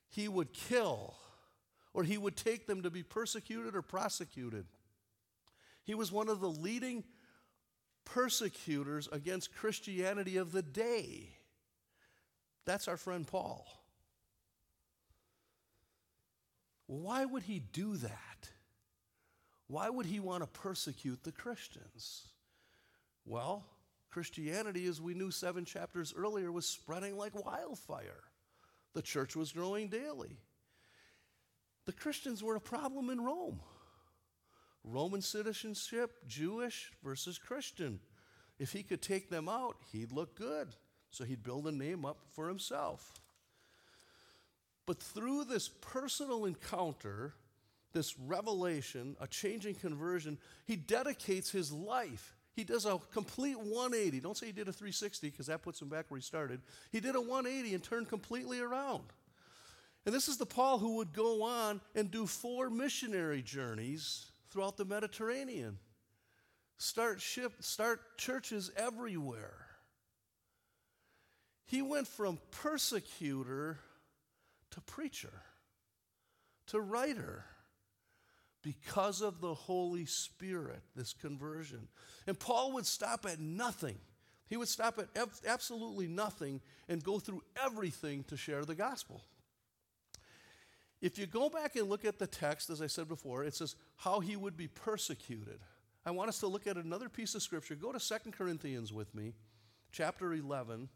he 0.08 0.28
would 0.28 0.52
kill, 0.52 1.16
or 1.92 2.04
he 2.04 2.16
would 2.16 2.36
take 2.36 2.66
them 2.66 2.82
to 2.82 2.90
be 2.90 3.02
persecuted 3.02 3.74
or 3.74 3.82
prosecuted. 3.82 4.66
He 5.84 5.94
was 5.94 6.12
one 6.12 6.28
of 6.28 6.40
the 6.40 6.48
leading 6.48 7.04
persecutors 8.04 9.08
against 9.10 9.54
Christianity 9.54 10.36
of 10.36 10.52
the 10.52 10.62
day. 10.62 11.30
That's 12.64 12.86
our 12.86 12.96
friend 12.96 13.26
Paul. 13.26 13.66
Why 16.86 17.24
would 17.24 17.42
he 17.42 17.58
do 17.58 17.96
that? 17.96 18.50
Why 19.68 19.90
would 19.90 20.06
he 20.06 20.18
want 20.18 20.42
to 20.42 20.60
persecute 20.60 21.22
the 21.22 21.32
Christians? 21.32 22.26
Well, 23.24 23.64
Christianity, 24.10 24.86
as 24.86 25.00
we 25.00 25.14
knew 25.14 25.30
seven 25.30 25.64
chapters 25.64 26.14
earlier, 26.16 26.50
was 26.50 26.66
spreading 26.66 27.16
like 27.16 27.44
wildfire. 27.44 28.24
The 28.94 29.02
church 29.02 29.36
was 29.36 29.52
growing 29.52 29.88
daily. 29.88 30.38
The 31.84 31.92
Christians 31.92 32.42
were 32.42 32.56
a 32.56 32.60
problem 32.60 33.10
in 33.10 33.20
Rome. 33.20 33.60
Roman 34.82 35.20
citizenship, 35.20 36.26
Jewish 36.26 36.90
versus 37.04 37.38
Christian. 37.38 38.00
If 38.58 38.72
he 38.72 38.82
could 38.82 39.02
take 39.02 39.28
them 39.28 39.48
out, 39.48 39.76
he'd 39.92 40.12
look 40.12 40.34
good. 40.34 40.68
So 41.10 41.24
he'd 41.24 41.42
build 41.42 41.66
a 41.66 41.72
name 41.72 42.04
up 42.04 42.18
for 42.34 42.48
himself. 42.48 43.12
But 44.86 45.02
through 45.02 45.44
this 45.44 45.68
personal 45.68 46.46
encounter, 46.46 47.34
this 47.92 48.18
revelation, 48.18 49.16
a 49.20 49.26
changing 49.26 49.74
conversion, 49.74 50.38
he 50.66 50.76
dedicates 50.76 51.50
his 51.50 51.72
life. 51.72 52.36
He 52.54 52.64
does 52.64 52.86
a 52.86 52.98
complete 53.12 53.58
180. 53.58 54.20
Don't 54.20 54.36
say 54.36 54.46
he 54.46 54.52
did 54.52 54.68
a 54.68 54.72
360 54.72 55.30
because 55.30 55.46
that 55.46 55.62
puts 55.62 55.80
him 55.80 55.88
back 55.88 56.06
where 56.08 56.18
he 56.18 56.22
started. 56.22 56.60
He 56.90 57.00
did 57.00 57.14
a 57.14 57.20
180 57.20 57.74
and 57.74 57.82
turned 57.82 58.08
completely 58.08 58.60
around. 58.60 59.04
And 60.04 60.14
this 60.14 60.28
is 60.28 60.38
the 60.38 60.46
Paul 60.46 60.78
who 60.78 60.96
would 60.96 61.12
go 61.12 61.42
on 61.42 61.80
and 61.94 62.10
do 62.10 62.26
four 62.26 62.70
missionary 62.70 63.42
journeys 63.42 64.26
throughout 64.50 64.76
the 64.76 64.84
Mediterranean. 64.84 65.78
Start 66.78 67.20
ship, 67.20 67.52
start 67.60 68.18
churches 68.18 68.70
everywhere. 68.76 69.66
He 71.66 71.82
went 71.82 72.06
from 72.06 72.38
persecutor 72.50 73.78
to 74.70 74.80
preacher 74.80 75.42
to 76.68 76.80
writer 76.80 77.44
because 78.62 79.20
of 79.20 79.40
the 79.40 79.54
Holy 79.54 80.06
Spirit, 80.06 80.80
this 80.96 81.12
conversion. 81.12 81.88
And 82.26 82.38
Paul 82.38 82.72
would 82.72 82.86
stop 82.86 83.24
at 83.26 83.40
nothing. 83.40 83.96
He 84.48 84.56
would 84.56 84.68
stop 84.68 84.98
at 84.98 85.08
absolutely 85.46 86.06
nothing 86.06 86.60
and 86.88 87.02
go 87.02 87.18
through 87.18 87.42
everything 87.62 88.24
to 88.24 88.36
share 88.36 88.64
the 88.64 88.74
gospel. 88.74 89.22
If 91.00 91.18
you 91.18 91.26
go 91.26 91.48
back 91.48 91.76
and 91.76 91.88
look 91.88 92.04
at 92.04 92.18
the 92.18 92.26
text, 92.26 92.70
as 92.70 92.82
I 92.82 92.88
said 92.88 93.08
before, 93.08 93.44
it 93.44 93.54
says 93.54 93.76
how 93.96 94.20
he 94.20 94.36
would 94.36 94.56
be 94.56 94.66
persecuted. 94.66 95.60
I 96.04 96.10
want 96.10 96.28
us 96.28 96.40
to 96.40 96.48
look 96.48 96.66
at 96.66 96.76
another 96.76 97.08
piece 97.08 97.34
of 97.34 97.42
scripture. 97.42 97.74
Go 97.74 97.92
to 97.92 98.00
Second 98.00 98.32
Corinthians 98.32 98.92
with 98.92 99.14
me, 99.14 99.34
chapter 99.92 100.32
11. 100.32 100.88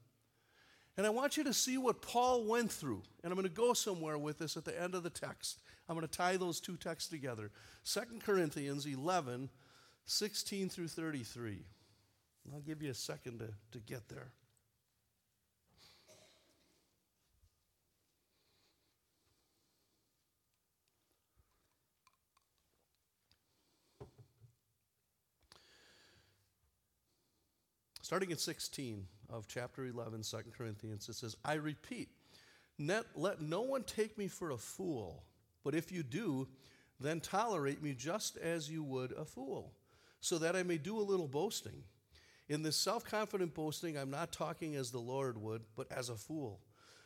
And 0.96 1.06
I 1.06 1.10
want 1.10 1.36
you 1.36 1.44
to 1.44 1.54
see 1.54 1.78
what 1.78 2.02
Paul 2.02 2.44
went 2.44 2.70
through. 2.70 3.02
And 3.24 3.32
I'm 3.32 3.38
going 3.38 3.48
to 3.48 3.54
go 3.54 3.72
somewhere 3.72 4.18
with 4.18 4.38
this 4.38 4.56
at 4.56 4.64
the 4.64 4.80
end 4.80 4.94
of 4.94 5.02
the 5.02 5.10
text. 5.10 5.60
I'm 5.88 5.96
going 5.96 6.06
to 6.06 6.16
tie 6.16 6.36
those 6.36 6.60
two 6.60 6.76
texts 6.76 7.08
together. 7.08 7.50
2 7.84 8.00
Corinthians 8.24 8.86
11, 8.86 9.48
16 10.04 10.68
through 10.68 10.88
33. 10.88 11.64
I'll 12.52 12.60
give 12.60 12.82
you 12.82 12.90
a 12.90 12.94
second 12.94 13.38
to, 13.38 13.48
to 13.72 13.78
get 13.78 14.08
there. 14.08 14.28
Starting 28.02 28.30
at 28.32 28.40
16 28.40 29.06
of 29.32 29.48
chapter 29.48 29.86
11, 29.86 30.22
2 30.22 30.36
Corinthians, 30.56 31.08
it 31.08 31.14
says, 31.14 31.36
I 31.44 31.54
repeat, 31.54 32.10
let, 32.78 33.06
let 33.16 33.40
no 33.40 33.62
one 33.62 33.82
take 33.82 34.16
me 34.16 34.28
for 34.28 34.50
a 34.50 34.58
fool 34.58 35.24
but 35.64 35.74
if 35.74 35.92
you 35.92 36.02
do, 36.02 36.48
then 37.00 37.20
tolerate 37.20 37.82
me 37.82 37.94
just 37.94 38.36
as 38.36 38.70
you 38.70 38.82
would 38.82 39.12
a 39.12 39.24
fool, 39.24 39.72
so 40.20 40.38
that 40.38 40.56
I 40.56 40.62
may 40.62 40.78
do 40.78 40.98
a 40.98 41.02
little 41.02 41.28
boasting. 41.28 41.82
In 42.48 42.62
this 42.62 42.76
self 42.76 43.04
confident 43.04 43.54
boasting, 43.54 43.96
I'm 43.96 44.10
not 44.10 44.32
talking 44.32 44.76
as 44.76 44.90
the 44.90 44.98
Lord 44.98 45.38
would, 45.38 45.62
but 45.76 45.90
as 45.90 46.08
a 46.08 46.16
fool. 46.16 46.60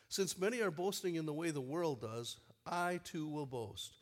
Since 0.09 0.37
many 0.37 0.61
are 0.61 0.71
boasting 0.71 1.15
in 1.15 1.25
the 1.25 1.33
way 1.33 1.51
the 1.51 1.61
world 1.61 2.01
does, 2.01 2.37
I 2.65 2.99
too 3.03 3.27
will 3.27 3.45
boast. 3.45 3.97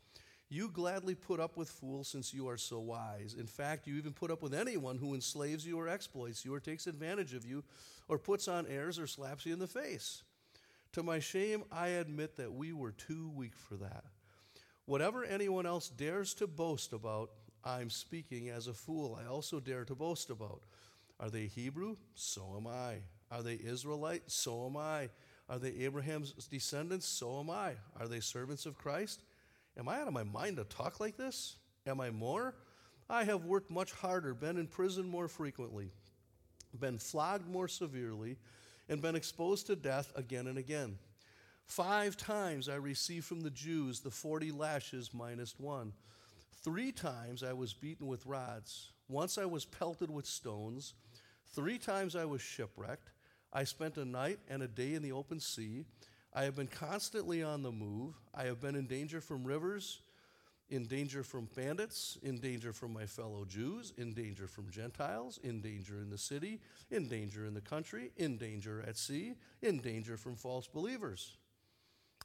You 0.50 0.70
gladly 0.70 1.16
put 1.16 1.40
up 1.40 1.58
with 1.58 1.70
fools 1.70 2.08
since 2.08 2.34
you 2.34 2.48
are 2.48 2.58
so 2.58 2.80
wise. 2.80 3.36
In 3.38 3.48
fact, 3.48 3.88
you 3.88 3.96
even 3.96 4.14
put 4.14 4.30
up 4.30 4.44
with 4.44 4.54
anyone 4.54 4.98
who 4.98 5.16
enslaves 5.16 5.66
you 5.66 5.80
or 5.80 5.88
exploits 5.88 6.46
you 6.46 6.54
or 6.54 6.60
takes 6.60 6.86
advantage 6.86 7.34
of 7.34 7.46
you 7.46 7.64
or 8.08 8.20
puts 8.20 8.48
on 8.48 8.68
airs 8.68 9.00
or 9.00 9.08
slaps 9.08 9.46
you 9.46 9.54
in 9.54 9.60
the 9.60 9.68
face. 9.68 10.22
To 10.94 11.04
my 11.04 11.20
shame, 11.20 11.64
I 11.72 11.88
admit 11.90 12.38
that 12.38 12.54
we 12.54 12.74
were 12.74 12.92
too 12.92 13.32
weak 13.36 13.56
for 13.56 13.75
that. 13.75 14.06
Whatever 14.86 15.25
anyone 15.25 15.66
else 15.66 15.90
dares 15.90 16.36
to 16.36 16.48
boast 16.48 16.94
about, 16.94 17.32
I'm 17.64 17.90
speaking 17.90 18.50
as 18.50 18.68
a 18.68 18.74
fool. 18.74 19.20
I 19.22 19.28
also 19.28 19.60
dare 19.60 19.84
to 19.86 19.96
boast 19.96 20.30
about. 20.30 20.62
Are 21.20 21.32
they 21.32 21.48
Hebrew? 21.48 21.96
So 22.14 22.54
am 22.56 22.68
I. 22.68 22.98
Are 23.32 23.42
they 23.42 23.56
Israelite? 23.56 24.24
So 24.28 24.68
am 24.68 24.78
I. 24.78 25.10
Are 25.50 25.58
they 25.58 25.72
Abraham's 25.80 26.34
descendants? 26.34 27.08
So 27.08 27.40
am 27.40 27.50
I. 27.50 27.74
Are 28.00 28.08
they 28.08 28.20
servants 28.20 28.68
of 28.68 28.78
Christ? 28.78 29.22
Am 29.77 29.89
I 29.89 30.00
out 30.00 30.08
of 30.08 30.13
my 30.13 30.24
mind 30.24 30.58
to 30.58 30.63
talk 30.63 31.00
like 31.00 31.17
this? 31.17 31.55
Am 31.86 32.00
I 32.00 32.10
more? 32.10 32.55
I 33.10 33.24
have 33.24 33.46
worked 33.46 33.70
much 33.70 33.91
harder, 33.91 34.34
been 34.34 34.58
in 34.58 34.67
prison 34.67 35.08
more 35.08 35.27
frequently, 35.27 35.91
been 36.79 36.98
flogged 36.98 37.48
more 37.48 37.67
severely, 37.67 38.38
and 38.89 39.01
been 39.01 39.15
exposed 39.15 39.67
to 39.67 39.75
death 39.75 40.12
again 40.15 40.48
and 40.48 40.58
again. 40.58 40.98
Five 41.65 42.15
times 42.15 42.70
I 42.70 42.75
received 42.75 43.25
from 43.25 43.41
the 43.41 43.50
Jews 43.50 44.00
the 44.00 44.12
40 44.12 44.51
lashes 44.51 45.13
minus 45.13 45.55
one. 45.60 45.94
Three 46.63 46.91
times 46.91 47.44
I 47.44 47.53
was 47.53 47.74
beaten 47.74 48.08
with 48.08 48.25
rods. 48.25 48.91
Once 49.08 49.38
I 49.38 49.46
was 49.46 49.65
pelted 49.65 50.10
with 50.10 50.25
stones. 50.25 50.94
Three 51.53 51.77
times 51.77 52.15
I 52.15 52.25
was 52.25 52.41
shipwrecked. 52.41 53.10
I 53.53 53.63
spent 53.63 53.98
a 53.98 54.05
night 54.05 54.39
and 54.50 54.62
a 54.63 54.67
day 54.67 54.94
in 54.94 55.01
the 55.01 55.12
open 55.12 55.39
sea. 55.39 55.86
I 56.38 56.44
have 56.44 56.56
been 56.58 56.68
constantly 56.68 57.42
on 57.42 57.63
the 57.63 57.72
move. 57.72 58.13
I 58.34 58.44
have 58.44 58.60
been 58.60 58.75
in 58.75 58.88
danger 58.88 59.22
from 59.22 59.46
rivers, 59.46 60.01
in 60.70 60.86
danger 60.86 61.24
from 61.24 61.48
bandits, 61.56 62.18
in 62.24 62.39
danger 62.39 62.74
from 62.74 62.92
my 62.92 63.06
fellow 63.06 63.46
Jews, 63.46 63.94
in 63.98 64.13
danger 64.13 64.46
from 64.46 64.70
Gentiles, 64.70 65.39
in 65.44 65.62
danger 65.62 66.01
in 66.01 66.10
the 66.10 66.18
city, 66.18 66.60
in 66.92 67.08
danger 67.08 67.46
in 67.46 67.54
the 67.54 67.62
country, 67.62 68.12
in 68.18 68.38
danger 68.38 68.84
at 68.86 68.98
sea, 68.98 69.36
in 69.62 69.80
danger 69.80 70.18
from 70.18 70.36
false 70.36 70.68
believers. 70.68 71.38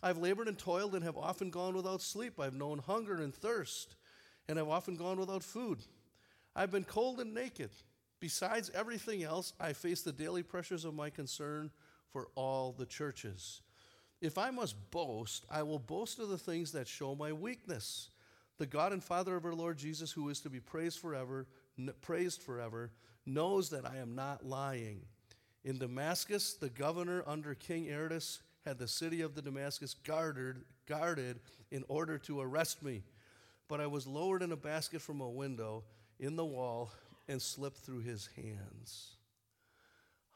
I've 0.03 0.19
labored 0.19 0.49
and 0.49 0.59
toiled 0.59 0.97
and 0.97 1.05
have 1.05 1.17
often 1.17 1.51
gone 1.51 1.77
without 1.77 2.03
sleep. 2.03 2.41
I've 2.41 2.57
known 2.57 2.79
hunger 2.79 3.23
and 3.23 3.33
thirst 3.33 3.95
and 4.49 4.59
have 4.59 4.69
often 4.69 4.97
gone 4.97 5.21
without 5.21 5.45
food. 5.45 5.85
I've 6.57 6.73
been 6.73 6.83
cold 6.83 7.21
and 7.21 7.33
naked. 7.33 7.71
Besides 8.19 8.73
everything 8.75 9.23
else, 9.23 9.53
I 9.61 9.73
face 9.73 10.03
the 10.03 10.11
daily 10.11 10.43
pressures 10.43 10.85
of 10.85 10.95
my 10.95 11.11
concern 11.11 11.71
for 12.13 12.29
all 12.35 12.73
the 12.73 12.87
churches. 12.87 13.63
If 14.21 14.37
I 14.37 14.51
must 14.51 14.91
boast, 14.91 15.47
I 15.51 15.63
will 15.63 15.79
boast 15.79 16.19
of 16.19 16.29
the 16.29 16.39
things 16.39 16.73
that 16.73 16.87
show 16.87 17.15
my 17.15 17.33
weakness. 17.33 18.11
The 18.59 18.67
God 18.67 18.93
and 18.93 19.03
Father 19.03 19.37
of 19.37 19.47
our 19.47 19.55
Lord 19.55 19.79
Jesus, 19.79 20.13
who 20.13 20.29
is 20.29 20.41
to 20.41 20.51
be 20.51 20.61
praised 20.61 20.99
forever, 20.99 21.47
n- 21.79 21.93
praised 22.03 22.43
forever, 22.43 22.91
knows 23.25 23.71
that 23.71 23.87
I 23.87 23.97
am 23.97 24.15
not 24.15 24.45
lying. 24.45 25.01
In 25.65 25.79
Damascus, 25.79 26.55
the 26.55 26.69
governor 26.69 27.23
under 27.27 27.55
King 27.55 27.91
Aretas 27.91 28.41
had 28.67 28.79
the 28.79 28.89
city 28.89 29.23
of 29.23 29.35
the 29.35 29.43
Damascus 29.43 29.95
guarded, 29.95 30.57
guarded 30.87 31.41
in 31.71 31.85
order 31.89 32.19
to 32.19 32.41
arrest 32.41 32.83
me. 32.83 33.03
But 33.69 33.81
I 33.81 33.87
was 33.87 34.07
lowered 34.07 34.43
in 34.43 34.53
a 34.53 34.57
basket 34.57 35.01
from 35.01 35.21
a 35.21 35.29
window 35.29 35.85
in 36.19 36.37
the 36.37 36.45
wall 36.45 36.93
and 37.29 37.41
slipped 37.41 37.79
through 37.79 38.01
his 38.01 38.29
hands. 38.37 39.13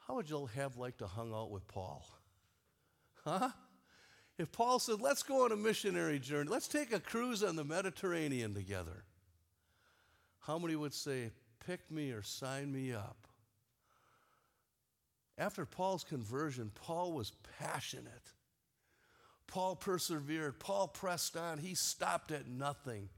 How 0.07 0.15
would 0.15 0.29
you 0.29 0.47
have 0.55 0.77
liked 0.77 0.99
to 0.99 1.07
hung 1.07 1.33
out 1.33 1.51
with 1.51 1.67
Paul? 1.67 2.05
Huh? 3.23 3.49
If 4.37 4.51
Paul 4.51 4.79
said, 4.79 5.01
let's 5.01 5.23
go 5.23 5.45
on 5.45 5.51
a 5.51 5.55
missionary 5.55 6.19
journey, 6.19 6.49
let's 6.49 6.67
take 6.67 6.91
a 6.91 6.99
cruise 6.99 7.43
on 7.43 7.55
the 7.55 7.63
Mediterranean 7.63 8.53
together, 8.53 9.05
how 10.41 10.59
many 10.59 10.75
would 10.75 10.93
say, 10.93 11.31
pick 11.65 11.89
me 11.89 12.11
or 12.11 12.21
sign 12.21 12.71
me 12.71 12.93
up? 12.93 13.27
After 15.37 15.65
Paul's 15.65 16.03
conversion, 16.03 16.71
Paul 16.75 17.13
was 17.13 17.31
passionate. 17.59 18.33
Paul 19.47 19.75
persevered. 19.75 20.59
Paul 20.59 20.87
pressed 20.87 21.35
on. 21.35 21.57
He 21.57 21.75
stopped 21.75 22.31
at 22.31 22.47
nothing. 22.47 23.09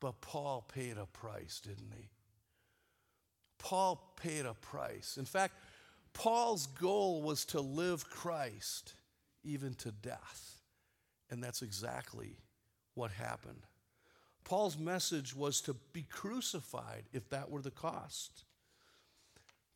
But 0.00 0.20
Paul 0.20 0.68
paid 0.72 0.96
a 0.96 1.06
price, 1.06 1.60
didn't 1.60 1.92
he? 1.96 2.10
Paul 3.58 4.14
paid 4.16 4.46
a 4.46 4.54
price. 4.54 5.16
In 5.18 5.24
fact, 5.24 5.54
Paul's 6.12 6.66
goal 6.66 7.22
was 7.22 7.44
to 7.46 7.60
live 7.60 8.08
Christ 8.08 8.94
even 9.48 9.74
to 9.74 9.90
death. 9.90 10.60
And 11.30 11.42
that's 11.42 11.62
exactly 11.62 12.36
what 12.94 13.10
happened. 13.10 13.62
Paul's 14.44 14.78
message 14.78 15.34
was 15.34 15.60
to 15.62 15.74
be 15.92 16.02
crucified 16.02 17.04
if 17.12 17.28
that 17.30 17.50
were 17.50 17.62
the 17.62 17.70
cost. 17.70 18.44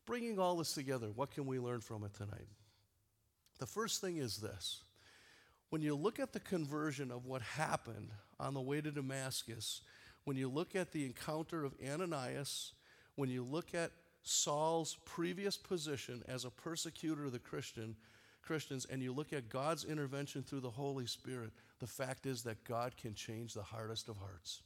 Bringing 0.07 0.39
all 0.39 0.57
this 0.57 0.73
together, 0.73 1.09
what 1.15 1.31
can 1.31 1.47
we 1.47 1.59
learn 1.59 1.81
from 1.81 2.05
it 2.05 2.15
tonight? 2.15 2.49
The 3.59 3.67
first 3.67 4.01
thing 4.01 4.17
is 4.17 4.39
this 4.39 4.83
when 5.71 5.83
you 5.83 5.95
look 5.95 6.19
at 6.19 6.33
the 6.33 6.41
conversion 6.41 7.11
of 7.11 7.25
what 7.25 7.43
happened 7.43 8.11
on 8.39 8.55
the 8.55 8.61
way 8.61 8.81
to 8.81 8.91
Damascus, 8.91 9.81
when 10.25 10.37
you 10.37 10.49
look 10.49 10.75
at 10.75 10.93
the 10.93 11.05
encounter 11.05 11.65
of 11.65 11.75
Ananias, 11.87 12.73
when 13.17 13.31
you 13.31 13.45
look 13.45 13.75
at 13.75 13.91
Saul's 14.23 14.97
previous 15.05 15.57
position 15.57 16.23
as 16.29 16.45
a 16.45 16.51
persecutor 16.51 17.25
of 17.25 17.33
the 17.33 17.39
Christian, 17.39 17.97
Christians, 18.43 18.87
and 18.91 19.03
you 19.03 19.13
look 19.13 19.33
at 19.33 19.49
God's 19.49 19.85
intervention 19.85 20.43
through 20.43 20.61
the 20.61 20.71
Holy 20.71 21.07
Spirit, 21.07 21.51
the 21.79 21.87
fact 21.87 22.27
is 22.27 22.43
that 22.43 22.65
God 22.65 22.97
can 22.97 23.15
change 23.15 23.55
the 23.55 23.63
hardest 23.63 24.09
of 24.09 24.17
hearts. 24.17 24.63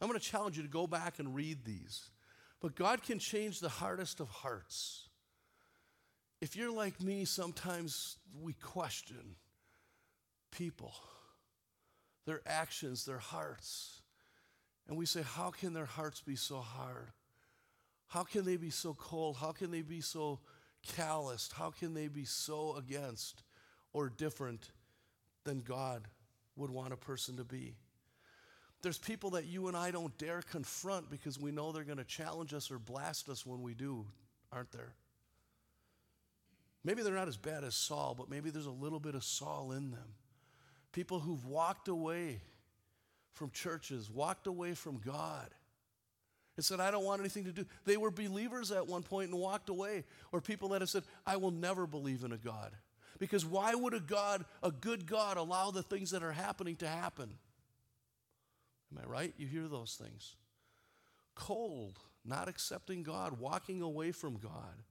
I'm 0.00 0.08
going 0.08 0.20
to 0.20 0.24
challenge 0.26 0.56
you 0.56 0.62
to 0.62 0.68
go 0.68 0.86
back 0.86 1.18
and 1.18 1.34
read 1.34 1.64
these. 1.64 2.10
But 2.60 2.74
God 2.74 3.02
can 3.02 3.18
change 3.18 3.60
the 3.60 3.68
hardest 3.68 4.20
of 4.20 4.28
hearts. 4.28 5.08
If 6.40 6.56
you're 6.56 6.72
like 6.72 7.00
me, 7.00 7.24
sometimes 7.24 8.16
we 8.40 8.52
question 8.54 9.36
people, 10.50 10.92
their 12.26 12.40
actions, 12.46 13.04
their 13.04 13.18
hearts. 13.18 14.00
And 14.88 14.96
we 14.96 15.06
say, 15.06 15.22
How 15.22 15.50
can 15.50 15.72
their 15.72 15.86
hearts 15.86 16.20
be 16.20 16.36
so 16.36 16.58
hard? 16.58 17.08
How 18.08 18.22
can 18.22 18.44
they 18.44 18.56
be 18.56 18.70
so 18.70 18.94
cold? 18.94 19.36
How 19.40 19.52
can 19.52 19.70
they 19.70 19.82
be 19.82 20.00
so 20.00 20.40
calloused? 20.94 21.52
How 21.52 21.70
can 21.70 21.94
they 21.94 22.08
be 22.08 22.24
so 22.24 22.76
against 22.76 23.42
or 23.92 24.08
different 24.08 24.70
than 25.44 25.60
God 25.60 26.08
would 26.56 26.70
want 26.70 26.92
a 26.92 26.96
person 26.96 27.36
to 27.36 27.44
be? 27.44 27.76
There's 28.82 28.98
people 28.98 29.30
that 29.30 29.46
you 29.46 29.68
and 29.68 29.76
I 29.76 29.90
don't 29.90 30.16
dare 30.18 30.42
confront 30.42 31.10
because 31.10 31.40
we 31.40 31.50
know 31.50 31.72
they're 31.72 31.84
going 31.84 31.98
to 31.98 32.04
challenge 32.04 32.54
us 32.54 32.70
or 32.70 32.78
blast 32.78 33.28
us 33.28 33.44
when 33.44 33.62
we 33.62 33.74
do, 33.74 34.06
aren't 34.52 34.70
there? 34.72 34.92
Maybe 36.84 37.02
they're 37.02 37.14
not 37.14 37.26
as 37.26 37.36
bad 37.36 37.64
as 37.64 37.74
Saul, 37.74 38.14
but 38.16 38.30
maybe 38.30 38.50
there's 38.50 38.66
a 38.66 38.70
little 38.70 39.00
bit 39.00 39.16
of 39.16 39.24
Saul 39.24 39.72
in 39.72 39.90
them. 39.90 40.14
People 40.92 41.18
who've 41.18 41.44
walked 41.44 41.88
away 41.88 42.40
from 43.32 43.50
churches, 43.50 44.08
walked 44.08 44.46
away 44.46 44.74
from 44.74 44.98
God, 44.98 45.48
and 46.56 46.64
said, 46.64 46.80
I 46.80 46.90
don't 46.90 47.04
want 47.04 47.20
anything 47.20 47.44
to 47.44 47.52
do. 47.52 47.66
They 47.84 47.96
were 47.96 48.10
believers 48.10 48.72
at 48.72 48.86
one 48.86 49.02
point 49.02 49.30
and 49.30 49.38
walked 49.38 49.68
away. 49.68 50.04
Or 50.32 50.40
people 50.40 50.70
that 50.70 50.80
have 50.80 50.90
said, 50.90 51.04
I 51.26 51.36
will 51.36 51.50
never 51.50 51.86
believe 51.86 52.24
in 52.24 52.32
a 52.32 52.38
God. 52.38 52.72
Because 53.18 53.44
why 53.44 53.74
would 53.74 53.94
a 53.94 54.00
God, 54.00 54.44
a 54.62 54.70
good 54.70 55.06
God, 55.06 55.36
allow 55.36 55.70
the 55.70 55.82
things 55.82 56.10
that 56.10 56.22
are 56.22 56.32
happening 56.32 56.76
to 56.76 56.88
happen? 56.88 57.30
Am 58.92 59.02
I 59.02 59.06
right? 59.06 59.34
You 59.36 59.46
hear 59.46 59.68
those 59.68 60.00
things. 60.00 60.36
Cold, 61.34 61.98
not 62.24 62.48
accepting 62.48 63.02
God, 63.02 63.38
walking 63.38 63.82
away 63.82 64.12
from 64.12 64.36
God. 64.38 64.82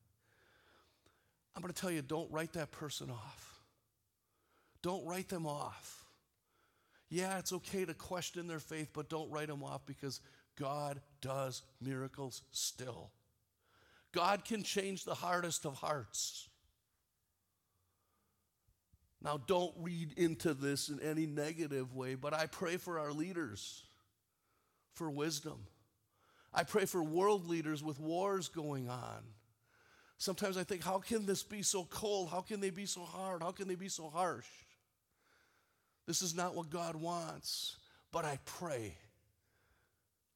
I'm 1.56 1.62
going 1.62 1.74
to 1.74 1.80
tell 1.80 1.92
you 1.92 2.02
don't 2.02 2.32
write 2.32 2.54
that 2.54 2.72
person 2.72 3.10
off. 3.10 3.62
Don't 4.82 5.06
write 5.06 5.30
them 5.30 5.48
off. 5.48 6.04
Yeah, 7.10 7.40
it's 7.40 7.54
okay 7.54 7.86
to 7.86 7.94
question 7.94 8.48
their 8.48 8.60
faith, 8.60 8.90
but 8.94 9.10
don't 9.10 9.32
write 9.32 9.48
them 9.48 9.64
off 9.64 9.86
because 9.86 10.20
God 10.60 11.02
does 11.22 11.64
miracles 11.82 12.42
still. 12.52 13.12
God 14.12 14.46
can 14.46 14.64
change 14.64 15.04
the 15.04 15.14
hardest 15.14 15.66
of 15.66 15.76
hearts. 15.76 16.48
Now, 19.22 19.40
don't 19.48 19.74
read 19.78 20.14
into 20.18 20.54
this 20.54 20.90
in 20.90 21.00
any 21.00 21.26
negative 21.26 21.94
way, 21.94 22.16
but 22.16 22.34
I 22.34 22.46
pray 22.46 22.78
for 22.78 23.00
our 23.00 23.12
leaders 23.12 23.84
for 24.94 25.10
wisdom. 25.10 25.66
I 26.54 26.64
pray 26.64 26.86
for 26.86 27.04
world 27.04 27.48
leaders 27.48 27.84
with 27.84 28.00
wars 28.00 28.48
going 28.48 28.88
on. 28.88 29.24
Sometimes 30.18 30.58
I 30.58 30.64
think, 30.64 30.84
how 30.84 31.00
can 31.00 31.26
this 31.26 31.44
be 31.44 31.62
so 31.62 31.84
cold? 31.84 32.30
How 32.30 32.42
can 32.42 32.62
they 32.62 32.70
be 32.70 32.86
so 32.86 33.02
hard? 33.02 33.44
How 33.44 33.52
can 33.52 33.68
they 33.68 33.76
be 33.76 33.90
so 33.90 34.10
harsh? 34.10 34.48
This 36.08 36.22
is 36.22 36.36
not 36.36 36.56
what 36.56 36.70
God 36.70 36.96
wants. 36.96 37.78
But 38.12 38.24
I 38.24 38.40
pray. 38.46 38.96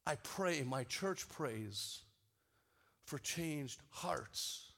I 0.05 0.15
pray, 0.15 0.63
my 0.63 0.83
church 0.85 1.27
prays 1.29 1.99
for 3.05 3.19
changed 3.19 3.81
hearts. 3.89 4.71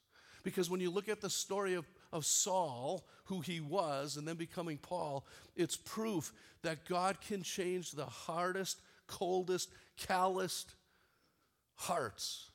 Because 0.44 0.70
when 0.70 0.80
you 0.80 0.90
look 0.90 1.10
at 1.10 1.22
the 1.22 1.30
story 1.30 1.76
of, 1.76 1.88
of 2.12 2.26
Saul, 2.26 3.06
who 3.26 3.42
he 3.42 3.60
was, 3.60 4.18
and 4.18 4.28
then 4.28 4.36
becoming 4.36 4.78
Paul, 4.78 5.26
it's 5.56 5.78
proof 5.78 6.34
that 6.64 6.86
God 6.86 7.22
can 7.22 7.44
change 7.44 7.92
the 7.92 8.06
hardest 8.06 8.82
coldest, 9.12 9.70
calloused 9.98 10.74
hearts. 11.76 12.50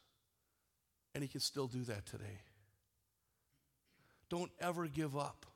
And 1.14 1.22
He 1.22 1.28
can 1.28 1.40
still 1.40 1.66
do 1.66 1.82
that 1.84 2.06
today. 2.06 2.40
Don't 4.28 4.50
ever 4.60 4.86
give 4.88 5.16
up 5.16 5.46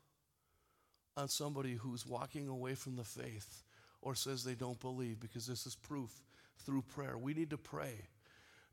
on 1.17 1.29
somebody 1.29 1.75
who's 1.75 2.07
walking 2.07 2.49
away 2.49 2.75
from 2.75 2.97
the 2.97 3.05
faith 3.05 3.65
or 4.01 4.15
says 4.15 4.45
they 4.45 4.55
don't 4.55 4.81
believe 4.81 5.19
because 5.19 5.47
this 5.47 5.67
is 5.67 5.75
proof 5.75 6.11
through 6.65 6.83
prayer. 6.83 7.17
We 7.19 7.35
need 7.35 7.51
to 7.51 7.59
pray. 7.59 8.09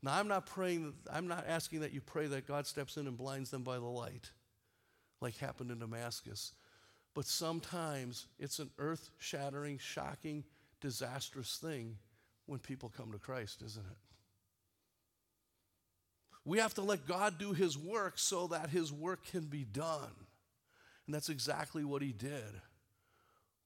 Now, 0.02 0.14
I'm 0.14 0.28
not 0.28 0.46
praying, 0.46 0.94
I'm 1.12 1.26
not 1.26 1.44
asking 1.46 1.80
that 1.80 1.92
you 1.92 2.00
pray 2.00 2.26
that 2.28 2.46
God 2.46 2.66
steps 2.66 2.96
in 2.96 3.06
and 3.06 3.16
blinds 3.16 3.50
them 3.50 3.62
by 3.62 3.76
the 3.76 3.84
light, 3.84 4.30
like 5.20 5.36
happened 5.38 5.70
in 5.70 5.80
Damascus. 5.80 6.52
But 7.14 7.26
sometimes 7.26 8.26
it's 8.38 8.60
an 8.60 8.70
earth 8.78 9.10
shattering, 9.18 9.78
shocking, 9.78 10.44
disastrous 10.80 11.56
thing 11.56 11.96
when 12.46 12.60
people 12.60 12.92
come 12.96 13.10
to 13.12 13.18
Christ, 13.18 13.62
isn't 13.64 13.84
it? 13.84 13.98
We 16.44 16.58
have 16.58 16.74
to 16.74 16.82
let 16.82 17.06
God 17.06 17.38
do 17.38 17.52
His 17.52 17.76
work 17.76 18.18
so 18.18 18.46
that 18.46 18.70
His 18.70 18.92
work 18.92 19.26
can 19.26 19.46
be 19.46 19.64
done. 19.64 20.14
And 21.06 21.14
that's 21.14 21.28
exactly 21.28 21.84
what 21.84 22.02
He 22.02 22.12
did 22.12 22.60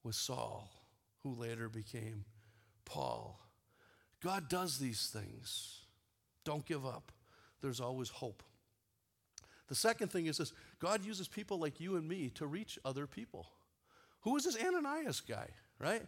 with 0.03 0.15
Saul, 0.15 0.69
who 1.21 1.35
later 1.35 1.69
became 1.69 2.25
Paul. 2.85 3.39
God 4.23 4.47
does 4.49 4.79
these 4.79 5.07
things. 5.07 5.79
Don't 6.45 6.65
give 6.65 6.85
up, 6.85 7.11
there's 7.61 7.79
always 7.79 8.09
hope. 8.09 8.43
The 9.67 9.75
second 9.75 10.09
thing 10.09 10.27
is 10.27 10.37
this 10.37 10.53
God 10.79 11.05
uses 11.05 11.27
people 11.27 11.57
like 11.57 11.79
you 11.79 11.95
and 11.95 12.07
me 12.07 12.29
to 12.35 12.45
reach 12.45 12.77
other 12.85 13.07
people. 13.07 13.47
Who 14.21 14.37
is 14.37 14.45
this 14.45 14.57
Ananias 14.61 15.21
guy, 15.21 15.47
right? 15.79 16.03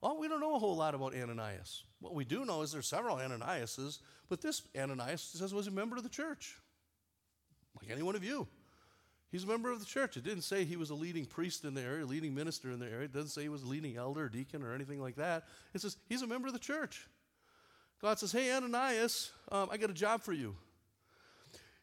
Well, 0.00 0.18
we 0.18 0.28
don't 0.28 0.40
know 0.40 0.56
a 0.56 0.58
whole 0.58 0.76
lot 0.76 0.94
about 0.94 1.14
Ananias. 1.14 1.84
What 2.00 2.14
we 2.14 2.24
do 2.24 2.44
know 2.44 2.60
is 2.60 2.72
there's 2.72 2.86
several 2.86 3.16
Ananiases, 3.16 4.00
but 4.28 4.42
this 4.42 4.62
Ananias 4.76 5.22
says 5.22 5.54
was 5.54 5.66
a 5.66 5.70
member 5.70 5.96
of 5.96 6.02
the 6.02 6.10
church, 6.10 6.58
like 7.80 7.90
any 7.90 8.02
one 8.02 8.14
of 8.14 8.22
you. 8.24 8.46
He's 9.30 9.44
a 9.44 9.48
member 9.48 9.70
of 9.70 9.80
the 9.80 9.86
church. 9.86 10.16
It 10.16 10.24
didn't 10.24 10.42
say 10.42 10.64
he 10.64 10.76
was 10.76 10.90
a 10.90 10.94
leading 10.94 11.24
priest 11.24 11.64
in 11.64 11.74
the 11.74 11.80
area, 11.80 12.04
leading 12.04 12.34
minister 12.34 12.70
in 12.70 12.78
the 12.78 12.86
area. 12.86 13.06
It 13.06 13.12
doesn't 13.12 13.30
say 13.30 13.42
he 13.42 13.48
was 13.48 13.62
a 13.62 13.66
leading 13.66 13.96
elder 13.96 14.24
or 14.24 14.28
deacon 14.28 14.62
or 14.62 14.74
anything 14.74 15.00
like 15.00 15.16
that. 15.16 15.44
It 15.72 15.80
says 15.80 15.96
he's 16.08 16.22
a 16.22 16.26
member 16.26 16.46
of 16.46 16.52
the 16.52 16.60
church. 16.60 17.08
God 18.04 18.18
says, 18.18 18.32
Hey, 18.32 18.52
Ananias, 18.52 19.30
um, 19.50 19.70
I 19.72 19.78
got 19.78 19.88
a 19.88 19.94
job 19.94 20.20
for 20.20 20.34
you. 20.34 20.54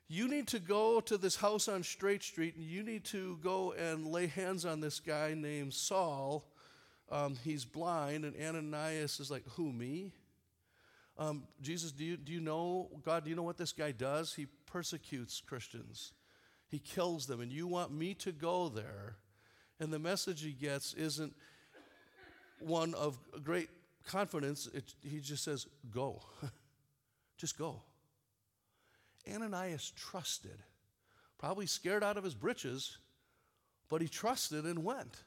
You 0.07 0.27
need 0.27 0.47
to 0.49 0.59
go 0.59 1.01
to 1.01 1.17
this 1.17 1.35
house 1.35 1.67
on 1.67 1.81
Straight 1.81 2.21
Street 2.21 2.55
and 2.55 2.63
you 2.63 2.83
need 2.83 3.05
to 3.05 3.39
go 3.41 3.71
and 3.71 4.05
lay 4.05 4.27
hands 4.27 4.63
on 4.63 4.81
this 4.81 4.99
guy 4.99 5.33
named 5.33 5.73
Saul. 5.73 6.45
Um, 7.11 7.37
he's 7.43 7.65
blind. 7.65 8.23
And 8.23 8.35
Ananias 8.39 9.19
is 9.19 9.31
like, 9.31 9.41
Who, 9.55 9.73
me? 9.73 10.11
Um, 11.17 11.45
Jesus, 11.59 11.91
do 11.91 12.05
you, 12.05 12.17
do 12.17 12.31
you 12.31 12.39
know, 12.39 12.89
God, 13.03 13.23
do 13.23 13.31
you 13.31 13.35
know 13.35 13.41
what 13.41 13.57
this 13.57 13.73
guy 13.73 13.91
does? 13.91 14.35
He 14.35 14.45
persecutes 14.67 15.41
Christians, 15.41 16.13
he 16.67 16.77
kills 16.77 17.25
them. 17.25 17.41
And 17.41 17.51
you 17.51 17.65
want 17.65 17.91
me 17.91 18.13
to 18.13 18.31
go 18.31 18.69
there? 18.69 19.15
And 19.79 19.91
the 19.91 19.97
message 19.97 20.43
he 20.43 20.51
gets 20.51 20.93
isn't 20.93 21.33
one 22.59 22.93
of 22.93 23.17
great 23.43 23.69
confidence. 24.05 24.67
It, 24.73 24.93
he 25.01 25.19
just 25.19 25.43
says, 25.43 25.67
Go. 25.91 26.21
just 27.37 27.57
go. 27.57 27.81
Ananias 29.31 29.91
trusted, 29.95 30.57
probably 31.37 31.65
scared 31.65 32.03
out 32.03 32.17
of 32.17 32.23
his 32.23 32.33
britches, 32.33 32.97
but 33.89 34.01
he 34.01 34.07
trusted 34.07 34.65
and 34.65 34.83
went. 34.83 35.23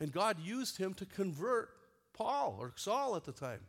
And 0.00 0.12
God 0.12 0.38
used 0.40 0.76
him 0.78 0.94
to 0.94 1.06
convert 1.06 1.70
Paul 2.12 2.56
or 2.58 2.72
Saul 2.76 3.16
at 3.16 3.24
the 3.24 3.32
time. 3.32 3.60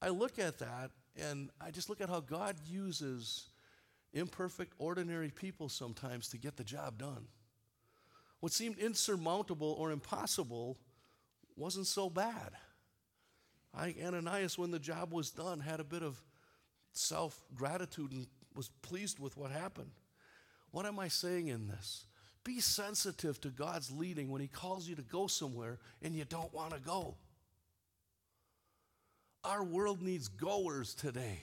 I 0.00 0.08
look 0.08 0.38
at 0.38 0.58
that 0.58 0.90
and 1.16 1.50
I 1.60 1.70
just 1.70 1.88
look 1.88 2.00
at 2.00 2.08
how 2.08 2.20
God 2.20 2.56
uses 2.66 3.50
imperfect, 4.12 4.74
ordinary 4.78 5.30
people 5.30 5.68
sometimes 5.68 6.28
to 6.28 6.38
get 6.38 6.56
the 6.56 6.64
job 6.64 6.98
done. 6.98 7.26
What 8.40 8.52
seemed 8.52 8.78
insurmountable 8.78 9.76
or 9.78 9.90
impossible 9.90 10.78
wasn't 11.62 11.86
so 11.86 12.10
bad. 12.10 12.50
I, 13.72 13.94
Ananias, 14.04 14.58
when 14.58 14.72
the 14.72 14.80
job 14.80 15.12
was 15.12 15.30
done, 15.30 15.60
had 15.60 15.78
a 15.78 15.84
bit 15.84 16.02
of 16.02 16.20
self 16.92 17.40
gratitude 17.54 18.10
and 18.10 18.26
was 18.56 18.68
pleased 18.82 19.20
with 19.20 19.36
what 19.36 19.52
happened. 19.52 19.92
What 20.72 20.86
am 20.86 20.98
I 20.98 21.06
saying 21.06 21.46
in 21.46 21.68
this? 21.68 22.06
Be 22.42 22.58
sensitive 22.58 23.40
to 23.42 23.48
God's 23.48 23.92
leading 23.92 24.28
when 24.28 24.40
He 24.40 24.48
calls 24.48 24.88
you 24.88 24.96
to 24.96 25.02
go 25.02 25.28
somewhere 25.28 25.78
and 26.02 26.16
you 26.16 26.24
don't 26.24 26.52
want 26.52 26.74
to 26.74 26.80
go. 26.80 27.14
Our 29.44 29.62
world 29.62 30.02
needs 30.02 30.26
goers 30.26 30.94
today. 30.94 31.38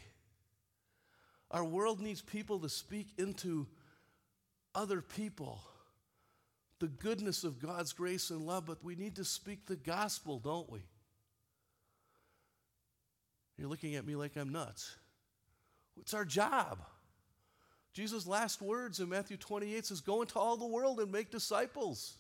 Our 1.50 1.64
world 1.64 2.02
needs 2.02 2.22
people 2.22 2.60
to 2.60 2.70
speak 2.70 3.08
into 3.18 3.68
other 4.76 5.02
people 5.02 5.62
the 6.80 6.88
goodness 6.88 7.44
of 7.44 7.60
God's 7.60 7.94
grace 7.94 8.30
and 8.30 8.42
love, 8.42 8.66
but 8.66 8.84
we 8.84 8.96
need 8.96 9.16
to 9.18 9.26
speak 9.26 9.66
the 9.66 9.76
gospel, 9.76 10.40
don't 10.40 10.70
we? 10.72 10.80
You're 13.58 13.68
looking 13.68 13.96
at 13.96 14.06
me 14.06 14.16
like 14.16 14.38
I'm 14.38 14.50
nuts. 14.50 14.96
It's 16.00 16.14
our 16.14 16.24
job. 16.24 16.80
Jesus' 17.94 18.26
last 18.26 18.62
words 18.62 19.00
in 19.00 19.10
Matthew 19.10 19.36
28 19.36 19.86
says, 19.86 20.00
Go 20.00 20.22
into 20.22 20.40
all 20.40 20.56
the 20.56 20.66
world 20.66 21.00
and 21.00 21.12
make 21.12 21.32
disciples. 21.32 22.16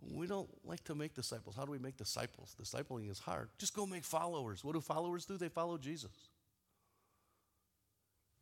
We 0.00 0.26
don't 0.26 0.48
like 0.64 0.84
to 0.84 0.94
make 0.94 1.14
disciples. 1.14 1.56
How 1.56 1.64
do 1.64 1.72
we 1.72 1.78
make 1.78 1.96
disciples? 1.96 2.54
Discipling 2.60 3.10
is 3.10 3.18
hard. 3.18 3.48
Just 3.58 3.74
go 3.74 3.86
make 3.86 4.04
followers. 4.04 4.62
What 4.62 4.74
do 4.74 4.80
followers 4.80 5.24
do? 5.24 5.36
They 5.36 5.48
follow 5.48 5.78
Jesus. 5.78 6.10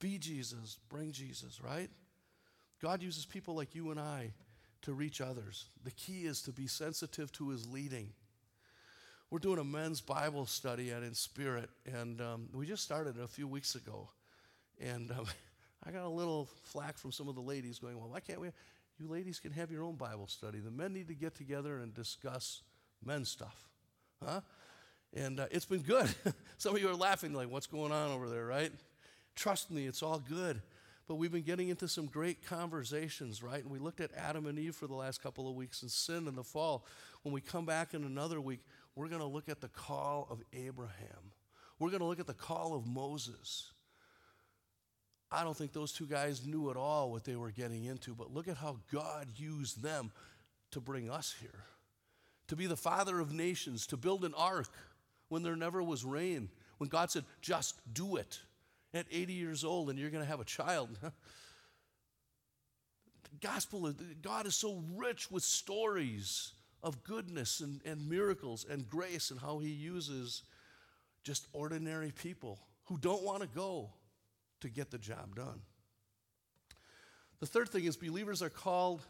Be 0.00 0.18
Jesus, 0.18 0.78
bring 0.88 1.12
Jesus, 1.12 1.60
right? 1.62 1.88
God 2.82 3.02
uses 3.02 3.24
people 3.24 3.54
like 3.54 3.74
you 3.74 3.90
and 3.90 3.98
I 3.98 4.32
to 4.86 4.94
reach 4.94 5.20
others. 5.20 5.66
The 5.82 5.90
key 5.90 6.26
is 6.26 6.42
to 6.42 6.52
be 6.52 6.68
sensitive 6.68 7.32
to 7.32 7.48
his 7.48 7.68
leading. 7.68 8.10
We're 9.30 9.40
doing 9.40 9.58
a 9.58 9.64
men's 9.64 10.00
Bible 10.00 10.46
study 10.46 10.92
at 10.92 11.02
In 11.02 11.12
Spirit, 11.12 11.68
and 11.92 12.20
um, 12.20 12.48
we 12.54 12.66
just 12.66 12.84
started 12.84 13.18
a 13.18 13.26
few 13.26 13.48
weeks 13.48 13.74
ago. 13.74 14.08
And 14.80 15.10
um, 15.10 15.26
I 15.84 15.90
got 15.90 16.04
a 16.04 16.08
little 16.08 16.48
flack 16.62 16.98
from 16.98 17.10
some 17.10 17.26
of 17.26 17.34
the 17.34 17.40
ladies 17.40 17.80
going, 17.80 17.98
Well, 17.98 18.10
why 18.10 18.20
can't 18.20 18.40
we? 18.40 18.50
You 19.00 19.08
ladies 19.08 19.40
can 19.40 19.50
have 19.50 19.72
your 19.72 19.82
own 19.82 19.96
Bible 19.96 20.28
study. 20.28 20.60
The 20.60 20.70
men 20.70 20.92
need 20.92 21.08
to 21.08 21.14
get 21.14 21.34
together 21.34 21.78
and 21.78 21.92
discuss 21.92 22.62
men's 23.04 23.28
stuff. 23.28 23.68
Huh? 24.24 24.40
And 25.12 25.40
uh, 25.40 25.46
it's 25.50 25.66
been 25.66 25.82
good. 25.82 26.08
some 26.58 26.76
of 26.76 26.80
you 26.80 26.88
are 26.88 26.94
laughing, 26.94 27.32
like, 27.32 27.50
What's 27.50 27.66
going 27.66 27.90
on 27.90 28.12
over 28.12 28.28
there, 28.28 28.46
right? 28.46 28.70
Trust 29.34 29.72
me, 29.72 29.86
it's 29.86 30.04
all 30.04 30.20
good. 30.20 30.62
But 31.08 31.16
we've 31.16 31.30
been 31.30 31.42
getting 31.42 31.68
into 31.68 31.86
some 31.86 32.06
great 32.06 32.44
conversations, 32.44 33.42
right? 33.42 33.62
And 33.62 33.70
we 33.70 33.78
looked 33.78 34.00
at 34.00 34.10
Adam 34.16 34.46
and 34.46 34.58
Eve 34.58 34.74
for 34.74 34.88
the 34.88 34.94
last 34.94 35.22
couple 35.22 35.48
of 35.48 35.54
weeks 35.54 35.82
and 35.82 35.90
sin 35.90 36.26
and 36.26 36.36
the 36.36 36.42
fall. 36.42 36.84
When 37.22 37.32
we 37.32 37.40
come 37.40 37.64
back 37.64 37.94
in 37.94 38.04
another 38.04 38.40
week, 38.40 38.60
we're 38.96 39.08
going 39.08 39.20
to 39.20 39.26
look 39.26 39.48
at 39.48 39.60
the 39.60 39.68
call 39.68 40.26
of 40.30 40.42
Abraham. 40.52 41.32
We're 41.78 41.90
going 41.90 42.00
to 42.00 42.06
look 42.06 42.18
at 42.18 42.26
the 42.26 42.34
call 42.34 42.74
of 42.74 42.86
Moses. 42.86 43.72
I 45.30 45.44
don't 45.44 45.56
think 45.56 45.72
those 45.72 45.92
two 45.92 46.06
guys 46.06 46.44
knew 46.44 46.70
at 46.70 46.76
all 46.76 47.10
what 47.10 47.24
they 47.24 47.36
were 47.36 47.50
getting 47.50 47.84
into, 47.84 48.14
but 48.14 48.32
look 48.32 48.48
at 48.48 48.56
how 48.56 48.78
God 48.92 49.28
used 49.36 49.82
them 49.82 50.10
to 50.72 50.80
bring 50.80 51.10
us 51.10 51.34
here. 51.40 51.64
To 52.48 52.56
be 52.56 52.66
the 52.66 52.76
father 52.76 53.20
of 53.20 53.32
nations, 53.32 53.86
to 53.88 53.96
build 53.96 54.24
an 54.24 54.34
ark 54.36 54.68
when 55.28 55.42
there 55.42 55.56
never 55.56 55.82
was 55.82 56.04
rain, 56.04 56.48
when 56.78 56.88
God 56.88 57.10
said, 57.10 57.24
just 57.42 57.76
do 57.92 58.16
it 58.16 58.40
at 58.96 59.06
80 59.10 59.32
years 59.32 59.64
old 59.64 59.90
and 59.90 59.98
you're 59.98 60.10
going 60.10 60.24
to 60.24 60.28
have 60.28 60.40
a 60.40 60.44
child. 60.44 60.88
the 61.02 61.12
gospel, 63.40 63.92
God 64.22 64.46
is 64.46 64.54
so 64.54 64.82
rich 64.94 65.30
with 65.30 65.42
stories 65.42 66.52
of 66.82 67.02
goodness 67.04 67.60
and, 67.60 67.80
and 67.84 68.08
miracles 68.08 68.66
and 68.68 68.88
grace 68.88 69.30
and 69.30 69.40
how 69.40 69.58
he 69.58 69.70
uses 69.70 70.42
just 71.24 71.46
ordinary 71.52 72.12
people 72.12 72.60
who 72.84 72.98
don't 72.98 73.22
want 73.22 73.42
to 73.42 73.48
go 73.48 73.90
to 74.60 74.68
get 74.68 74.90
the 74.90 74.98
job 74.98 75.34
done. 75.34 75.60
The 77.40 77.46
third 77.46 77.68
thing 77.68 77.84
is 77.84 77.96
believers 77.96 78.42
are 78.42 78.50
called 78.50 79.02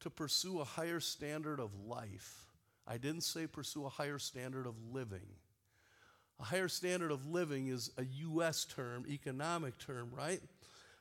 to 0.00 0.10
pursue 0.10 0.60
a 0.60 0.64
higher 0.64 1.00
standard 1.00 1.58
of 1.58 1.70
life. 1.86 2.46
I 2.86 2.98
didn't 2.98 3.22
say 3.22 3.46
pursue 3.46 3.86
a 3.86 3.88
higher 3.88 4.18
standard 4.18 4.66
of 4.66 4.74
living. 4.92 5.26
A 6.42 6.44
higher 6.44 6.68
standard 6.68 7.12
of 7.12 7.24
living 7.24 7.68
is 7.68 7.92
a 7.96 8.04
U.S. 8.04 8.64
term, 8.64 9.04
economic 9.08 9.78
term, 9.78 10.10
right? 10.12 10.40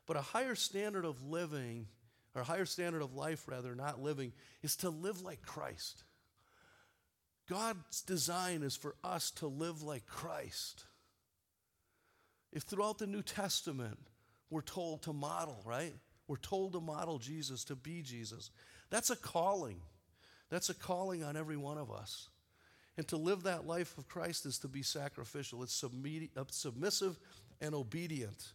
But 0.06 0.16
a 0.16 0.22
higher 0.22 0.54
standard 0.54 1.04
of 1.04 1.24
living, 1.24 1.88
or 2.36 2.44
a 2.44 2.46
higher 2.46 2.66
standard 2.66 3.02
of 3.02 3.16
life, 3.16 3.48
rather, 3.48 3.74
not 3.74 4.00
living, 4.00 4.34
is 4.62 4.76
to 4.78 4.92
live 4.92 5.22
like 5.24 5.42
Christ. 5.42 6.04
God's 7.50 8.04
design 8.04 8.62
is 8.62 8.76
for 8.76 8.96
us 9.04 9.32
to 9.32 9.48
live 9.48 9.82
like 9.82 10.06
Christ. 10.06 10.86
If 12.54 12.64
throughout 12.64 13.00
the 13.00 13.08
New 13.08 13.24
Testament 13.24 13.98
we're 14.52 14.62
told 14.62 15.02
to 15.04 15.14
model, 15.14 15.64
right? 15.66 15.96
We're 16.28 16.36
told 16.38 16.74
to 16.74 16.82
model 16.82 17.18
Jesus, 17.18 17.64
to 17.66 17.76
be 17.76 18.04
Jesus. 18.04 18.52
That's 18.92 19.10
a 19.10 19.16
calling. 19.16 19.82
That's 20.50 20.70
a 20.70 20.76
calling 20.76 21.24
on 21.24 21.36
every 21.36 21.58
one 21.58 21.80
of 21.80 21.92
us. 21.92 22.30
And 22.98 23.08
to 23.08 23.18
live 23.18 23.44
that 23.44 23.66
life 23.66 23.98
of 23.98 24.08
Christ 24.08 24.46
is 24.46 24.60
to 24.60 24.68
be 24.68 24.84
sacrificial, 24.84 25.64
it's 25.64 25.84
uh, 25.84 26.44
submissive 26.50 27.20
and 27.62 27.74
obedient. 27.74 28.54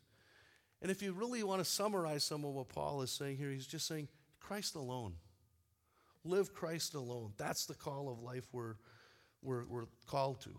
And 0.83 0.91
if 0.91 1.03
you 1.03 1.13
really 1.13 1.43
want 1.43 1.61
to 1.61 1.65
summarize 1.65 2.23
some 2.23 2.45
of 2.45 2.53
what 2.53 2.69
Paul 2.69 3.03
is 3.03 3.11
saying 3.11 3.39
here, 3.39 3.51
he's 3.51 3.67
just 3.67 3.87
saying 3.87 4.09
Christ 4.41 4.75
alone. 4.75 5.15
Live 6.25 6.53
Christ 6.53 6.95
alone. 6.95 7.33
That's 7.39 7.67
the 7.67 7.75
call 7.75 8.11
of 8.11 8.21
life 8.21 8.47
we're, 8.53 8.75
we're, 9.43 9.65
we're 9.67 9.87
called 10.07 10.41
to. 10.43 10.51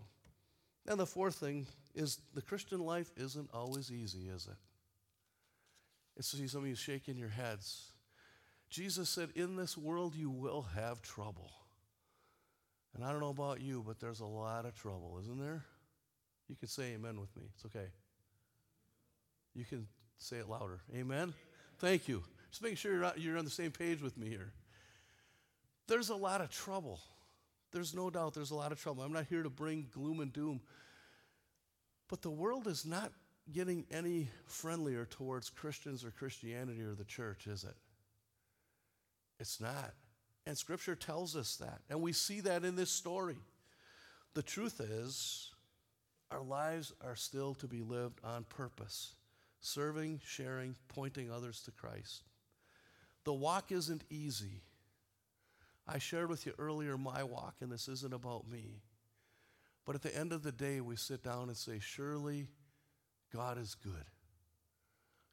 And 0.86 0.98
the 0.98 1.06
fourth 1.06 1.36
thing 1.36 1.66
is 1.94 2.18
the 2.34 2.42
Christian 2.42 2.80
life 2.80 3.12
isn't 3.16 3.50
always 3.52 3.92
easy, 3.92 4.28
is 4.28 4.46
it? 4.46 4.56
It's 6.16 6.28
see 6.28 6.48
some 6.48 6.62
of 6.62 6.68
you 6.68 6.74
shaking 6.74 7.16
your 7.16 7.28
heads. 7.28 7.92
Jesus 8.70 9.08
said, 9.08 9.30
In 9.34 9.56
this 9.56 9.78
world 9.78 10.14
you 10.16 10.30
will 10.30 10.62
have 10.74 11.00
trouble. 11.00 11.52
And 12.98 13.06
I 13.06 13.12
don't 13.12 13.20
know 13.20 13.28
about 13.28 13.60
you, 13.60 13.84
but 13.86 14.00
there's 14.00 14.18
a 14.18 14.26
lot 14.26 14.66
of 14.66 14.74
trouble, 14.74 15.18
isn't 15.22 15.38
there? 15.38 15.64
You 16.48 16.56
can 16.56 16.66
say 16.66 16.94
amen 16.94 17.20
with 17.20 17.34
me. 17.36 17.44
It's 17.54 17.64
okay. 17.66 17.86
You 19.54 19.64
can 19.64 19.86
say 20.16 20.38
it 20.38 20.48
louder. 20.48 20.80
Amen? 20.96 21.32
Thank 21.78 22.08
you. 22.08 22.24
Just 22.50 22.60
making 22.60 22.78
sure 22.78 22.92
you're, 22.92 23.12
you're 23.16 23.38
on 23.38 23.44
the 23.44 23.52
same 23.52 23.70
page 23.70 24.02
with 24.02 24.18
me 24.18 24.28
here. 24.28 24.52
There's 25.86 26.08
a 26.08 26.16
lot 26.16 26.40
of 26.40 26.50
trouble. 26.50 26.98
There's 27.70 27.94
no 27.94 28.10
doubt 28.10 28.34
there's 28.34 28.50
a 28.50 28.56
lot 28.56 28.72
of 28.72 28.80
trouble. 28.82 29.04
I'm 29.04 29.12
not 29.12 29.26
here 29.26 29.44
to 29.44 29.50
bring 29.50 29.86
gloom 29.94 30.18
and 30.18 30.32
doom. 30.32 30.60
But 32.08 32.22
the 32.22 32.30
world 32.30 32.66
is 32.66 32.84
not 32.84 33.12
getting 33.52 33.86
any 33.92 34.28
friendlier 34.44 35.04
towards 35.04 35.50
Christians 35.50 36.04
or 36.04 36.10
Christianity 36.10 36.82
or 36.82 36.96
the 36.96 37.04
church, 37.04 37.46
is 37.46 37.62
it? 37.62 37.76
It's 39.38 39.60
not. 39.60 39.94
And 40.48 40.56
Scripture 40.56 40.94
tells 40.94 41.36
us 41.36 41.56
that. 41.56 41.82
And 41.90 42.00
we 42.00 42.14
see 42.14 42.40
that 42.40 42.64
in 42.64 42.74
this 42.74 42.90
story. 42.90 43.36
The 44.32 44.42
truth 44.42 44.80
is, 44.80 45.52
our 46.30 46.40
lives 46.40 46.94
are 47.04 47.16
still 47.16 47.52
to 47.56 47.66
be 47.68 47.82
lived 47.82 48.18
on 48.24 48.44
purpose 48.44 49.12
serving, 49.60 50.20
sharing, 50.24 50.74
pointing 50.88 51.30
others 51.30 51.60
to 51.64 51.70
Christ. 51.70 52.22
The 53.24 53.32
walk 53.32 53.72
isn't 53.72 54.04
easy. 54.08 54.62
I 55.86 55.98
shared 55.98 56.30
with 56.30 56.46
you 56.46 56.54
earlier 56.58 56.96
my 56.96 57.24
walk, 57.24 57.56
and 57.60 57.70
this 57.70 57.88
isn't 57.88 58.14
about 58.14 58.48
me. 58.48 58.80
But 59.84 59.96
at 59.96 60.02
the 60.02 60.16
end 60.16 60.32
of 60.32 60.44
the 60.44 60.52
day, 60.52 60.80
we 60.80 60.96
sit 60.96 61.22
down 61.22 61.48
and 61.48 61.56
say, 61.56 61.78
Surely 61.78 62.46
God 63.34 63.58
is 63.58 63.74
good. 63.74 64.06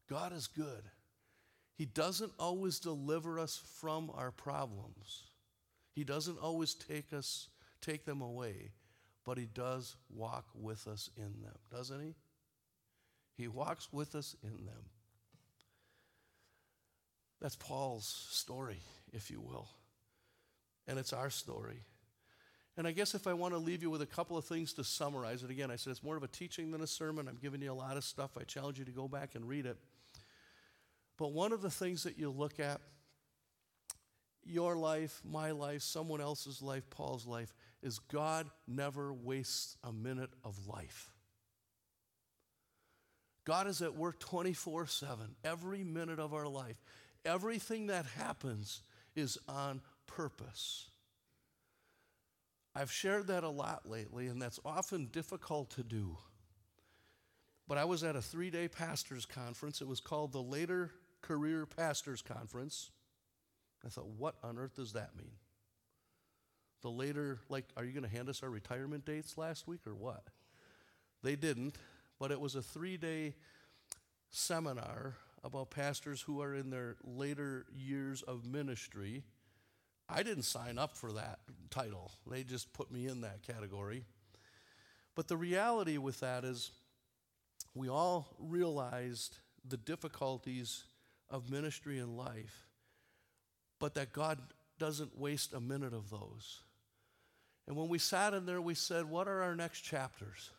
God 0.09 0.33
is 0.33 0.47
good. 0.47 0.89
He 1.75 1.85
doesn't 1.85 2.31
always 2.39 2.79
deliver 2.79 3.39
us 3.39 3.61
from 3.79 4.11
our 4.15 4.31
problems. 4.31 5.23
He 5.93 6.03
doesn't 6.03 6.39
always 6.39 6.73
take 6.73 7.13
us 7.13 7.49
take 7.81 8.05
them 8.05 8.21
away, 8.21 8.71
but 9.25 9.37
he 9.37 9.45
does 9.45 9.95
walk 10.09 10.45
with 10.55 10.87
us 10.87 11.09
in 11.17 11.41
them, 11.41 11.57
doesn't 11.71 12.01
he? 12.01 12.15
He 13.37 13.47
walks 13.47 13.89
with 13.91 14.15
us 14.15 14.35
in 14.43 14.65
them. 14.65 14.89
That's 17.41 17.55
Paul's 17.55 18.27
story, 18.31 18.79
if 19.13 19.29
you 19.29 19.41
will. 19.41 19.67
And 20.87 20.97
it's 20.97 21.13
our 21.13 21.29
story. 21.29 21.81
And 22.77 22.87
I 22.87 22.91
guess 22.91 23.13
if 23.13 23.27
I 23.27 23.33
want 23.33 23.53
to 23.53 23.57
leave 23.57 23.81
you 23.81 23.89
with 23.89 24.01
a 24.01 24.07
couple 24.07 24.37
of 24.37 24.45
things 24.45 24.73
to 24.73 24.83
summarize 24.83 25.43
it, 25.43 25.49
again, 25.49 25.71
I 25.71 25.75
said 25.75 25.91
it's 25.91 26.03
more 26.03 26.17
of 26.17 26.23
a 26.23 26.27
teaching 26.27 26.71
than 26.71 26.81
a 26.81 26.87
sermon. 26.87 27.27
I'm 27.27 27.37
giving 27.41 27.61
you 27.61 27.71
a 27.71 27.73
lot 27.73 27.97
of 27.97 28.03
stuff. 28.03 28.31
I 28.39 28.43
challenge 28.43 28.79
you 28.79 28.85
to 28.85 28.91
go 28.91 29.07
back 29.07 29.35
and 29.35 29.47
read 29.47 29.65
it. 29.65 29.77
But 31.17 31.31
one 31.31 31.53
of 31.53 31.61
the 31.61 31.69
things 31.69 32.03
that 32.03 32.17
you 32.17 32.29
look 32.29 32.59
at, 32.59 32.81
your 34.43 34.75
life, 34.75 35.21
my 35.23 35.51
life, 35.51 35.81
someone 35.81 36.21
else's 36.21 36.61
life, 36.61 36.89
Paul's 36.89 37.25
life, 37.25 37.53
is 37.81 37.99
God 37.99 38.49
never 38.67 39.13
wastes 39.13 39.77
a 39.83 39.91
minute 39.91 40.29
of 40.43 40.67
life. 40.67 41.11
God 43.45 43.67
is 43.67 43.81
at 43.81 43.95
work 43.95 44.19
24 44.19 44.87
7, 44.87 45.35
every 45.43 45.83
minute 45.83 46.19
of 46.19 46.33
our 46.33 46.47
life. 46.47 46.81
Everything 47.23 47.87
that 47.87 48.05
happens 48.05 48.81
is 49.15 49.37
on 49.47 49.81
purpose. 50.07 50.89
I've 52.75 52.91
shared 52.91 53.27
that 53.27 53.43
a 53.43 53.49
lot 53.49 53.89
lately, 53.89 54.27
and 54.27 54.41
that's 54.41 54.59
often 54.65 55.07
difficult 55.07 55.69
to 55.71 55.83
do. 55.83 56.17
But 57.67 57.77
I 57.77 57.85
was 57.85 58.03
at 58.03 58.15
a 58.15 58.21
three 58.21 58.49
day 58.49 58.67
pastors' 58.67 59.25
conference. 59.25 59.81
It 59.81 59.87
was 59.87 59.99
called 59.99 60.33
the 60.33 60.41
Later 60.41 60.91
Career 61.25 61.65
Pastors 61.65 62.21
Conference. 62.21 62.91
I 63.83 63.89
thought, 63.89 64.07
what 64.07 64.35
on 64.43 64.57
earth 64.57 64.75
does 64.75 64.93
that 64.93 65.15
mean? 65.17 65.31
The 66.81 66.89
later, 66.89 67.39
like, 67.49 67.65
are 67.75 67.83
you 67.83 67.93
going 67.93 68.03
to 68.03 68.15
hand 68.15 68.29
us 68.29 68.43
our 68.43 68.49
retirement 68.49 69.05
dates 69.05 69.37
last 69.37 69.67
week 69.67 69.87
or 69.87 69.95
what? 69.95 70.27
They 71.23 71.35
didn't, 71.35 71.77
but 72.19 72.31
it 72.31 72.39
was 72.39 72.53
a 72.53 72.61
three 72.61 72.97
day 72.97 73.33
seminar 74.29 75.15
about 75.43 75.71
pastors 75.71 76.21
who 76.21 76.41
are 76.41 76.53
in 76.53 76.69
their 76.69 76.95
later 77.03 77.65
years 77.75 78.21
of 78.21 78.45
ministry. 78.45 79.23
I 80.07 80.21
didn't 80.21 80.43
sign 80.43 80.77
up 80.77 80.95
for 80.95 81.11
that 81.13 81.39
title, 81.71 82.11
they 82.29 82.43
just 82.43 82.71
put 82.73 82.91
me 82.91 83.07
in 83.07 83.21
that 83.21 83.41
category. 83.41 84.03
But 85.15 85.27
the 85.27 85.37
reality 85.37 85.97
with 85.97 86.19
that 86.19 86.43
is, 86.43 86.71
we 87.73 87.89
all 87.89 88.35
realized 88.37 89.37
the 89.67 89.77
difficulties 89.77 90.83
of 91.29 91.49
ministry 91.49 91.99
and 91.99 92.17
life, 92.17 92.67
but 93.79 93.95
that 93.95 94.13
God 94.13 94.39
doesn't 94.79 95.17
waste 95.17 95.53
a 95.53 95.59
minute 95.59 95.93
of 95.93 96.09
those. 96.09 96.61
And 97.67 97.75
when 97.75 97.87
we 97.87 97.97
sat 97.97 98.33
in 98.33 98.45
there, 98.45 98.61
we 98.61 98.75
said, 98.75 99.05
What 99.05 99.27
are 99.27 99.41
our 99.41 99.55
next 99.55 99.81
chapters? 99.81 100.51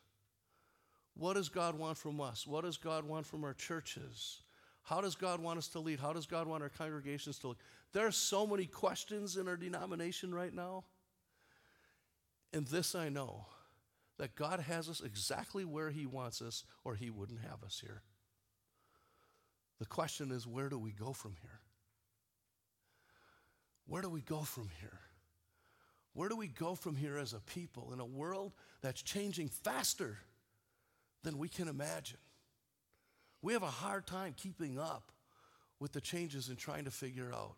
What 1.14 1.34
does 1.34 1.48
God 1.48 1.78
want 1.78 1.96
from 1.96 2.20
us? 2.20 2.46
What 2.46 2.64
does 2.64 2.76
God 2.76 3.04
want 3.04 3.26
from 3.26 3.44
our 3.44 3.54
churches? 3.54 4.40
How 4.82 5.00
does 5.00 5.14
God 5.14 5.40
want 5.40 5.58
us 5.58 5.68
to 5.68 5.80
lead? 5.80 5.98
How 5.98 6.12
does 6.12 6.26
God 6.26 6.46
want 6.46 6.62
our 6.62 6.68
congregations 6.68 7.38
to 7.40 7.48
look? 7.48 7.58
There 7.92 8.06
are 8.06 8.12
so 8.12 8.46
many 8.46 8.66
questions 8.66 9.36
in 9.36 9.48
our 9.48 9.56
denomination 9.56 10.34
right 10.34 10.52
now. 10.52 10.84
And 12.52 12.66
this 12.66 12.94
I 12.94 13.08
know 13.08 13.46
that 14.18 14.36
God 14.36 14.60
has 14.60 14.88
us 14.88 15.00
exactly 15.00 15.64
where 15.64 15.90
He 15.90 16.06
wants 16.06 16.40
us, 16.40 16.64
or 16.84 16.94
He 16.94 17.10
wouldn't 17.10 17.40
have 17.40 17.62
us 17.64 17.82
here. 17.84 18.02
The 19.78 19.86
question 19.86 20.30
is 20.30 20.46
where 20.46 20.68
do 20.68 20.78
we 20.78 20.92
go 20.92 21.12
from 21.12 21.34
here? 21.40 21.60
Where 23.86 24.02
do 24.02 24.08
we 24.08 24.20
go 24.20 24.40
from 24.40 24.70
here? 24.80 25.00
Where 26.12 26.28
do 26.28 26.36
we 26.36 26.48
go 26.48 26.74
from 26.74 26.96
here 26.96 27.18
as 27.18 27.34
a 27.34 27.40
people 27.40 27.92
in 27.92 28.00
a 28.00 28.04
world 28.04 28.52
that's 28.80 29.02
changing 29.02 29.48
faster 29.48 30.18
than 31.22 31.38
we 31.38 31.48
can 31.48 31.68
imagine? 31.68 32.18
We 33.42 33.52
have 33.52 33.62
a 33.62 33.66
hard 33.66 34.06
time 34.06 34.34
keeping 34.36 34.78
up 34.78 35.12
with 35.78 35.92
the 35.92 36.00
changes 36.00 36.48
and 36.48 36.56
trying 36.56 36.84
to 36.84 36.90
figure 36.90 37.32
out. 37.34 37.56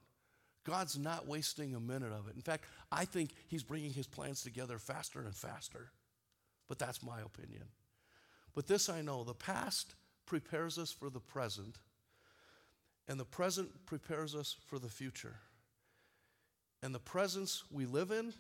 God's 0.65 0.99
not 0.99 1.27
wasting 1.27 1.75
a 1.75 1.81
minute 1.81 2.13
of 2.13 2.29
it. 2.29 2.35
In 2.35 2.43
fact, 2.43 2.65
I 2.91 3.05
think 3.05 3.31
He's 3.47 3.63
bringing 3.63 3.93
His 3.93 4.07
plans 4.07 4.43
together 4.43 4.79
faster 4.79 5.21
and 5.21 5.35
faster. 5.35 5.93
But 6.69 6.79
that's 6.79 7.03
my 7.03 7.21
opinion. 7.21 7.65
But 8.55 8.67
this 8.67 8.89
I 8.89 9.01
know 9.01 9.25
the 9.25 9.35
past 9.35 9.95
prepares 10.27 10.77
us 10.77 10.91
for 10.91 11.09
the 11.09 11.21
present, 11.21 11.79
and 13.09 13.18
the 13.18 13.25
present 13.25 13.87
prepares 13.87 14.35
us 14.35 14.57
for 14.66 14.79
the 14.79 14.88
future. 14.88 15.37
And 16.83 16.94
the 16.94 17.01
presence 17.01 17.64
we 17.71 17.87
live 17.87 18.11
in, 18.11 18.35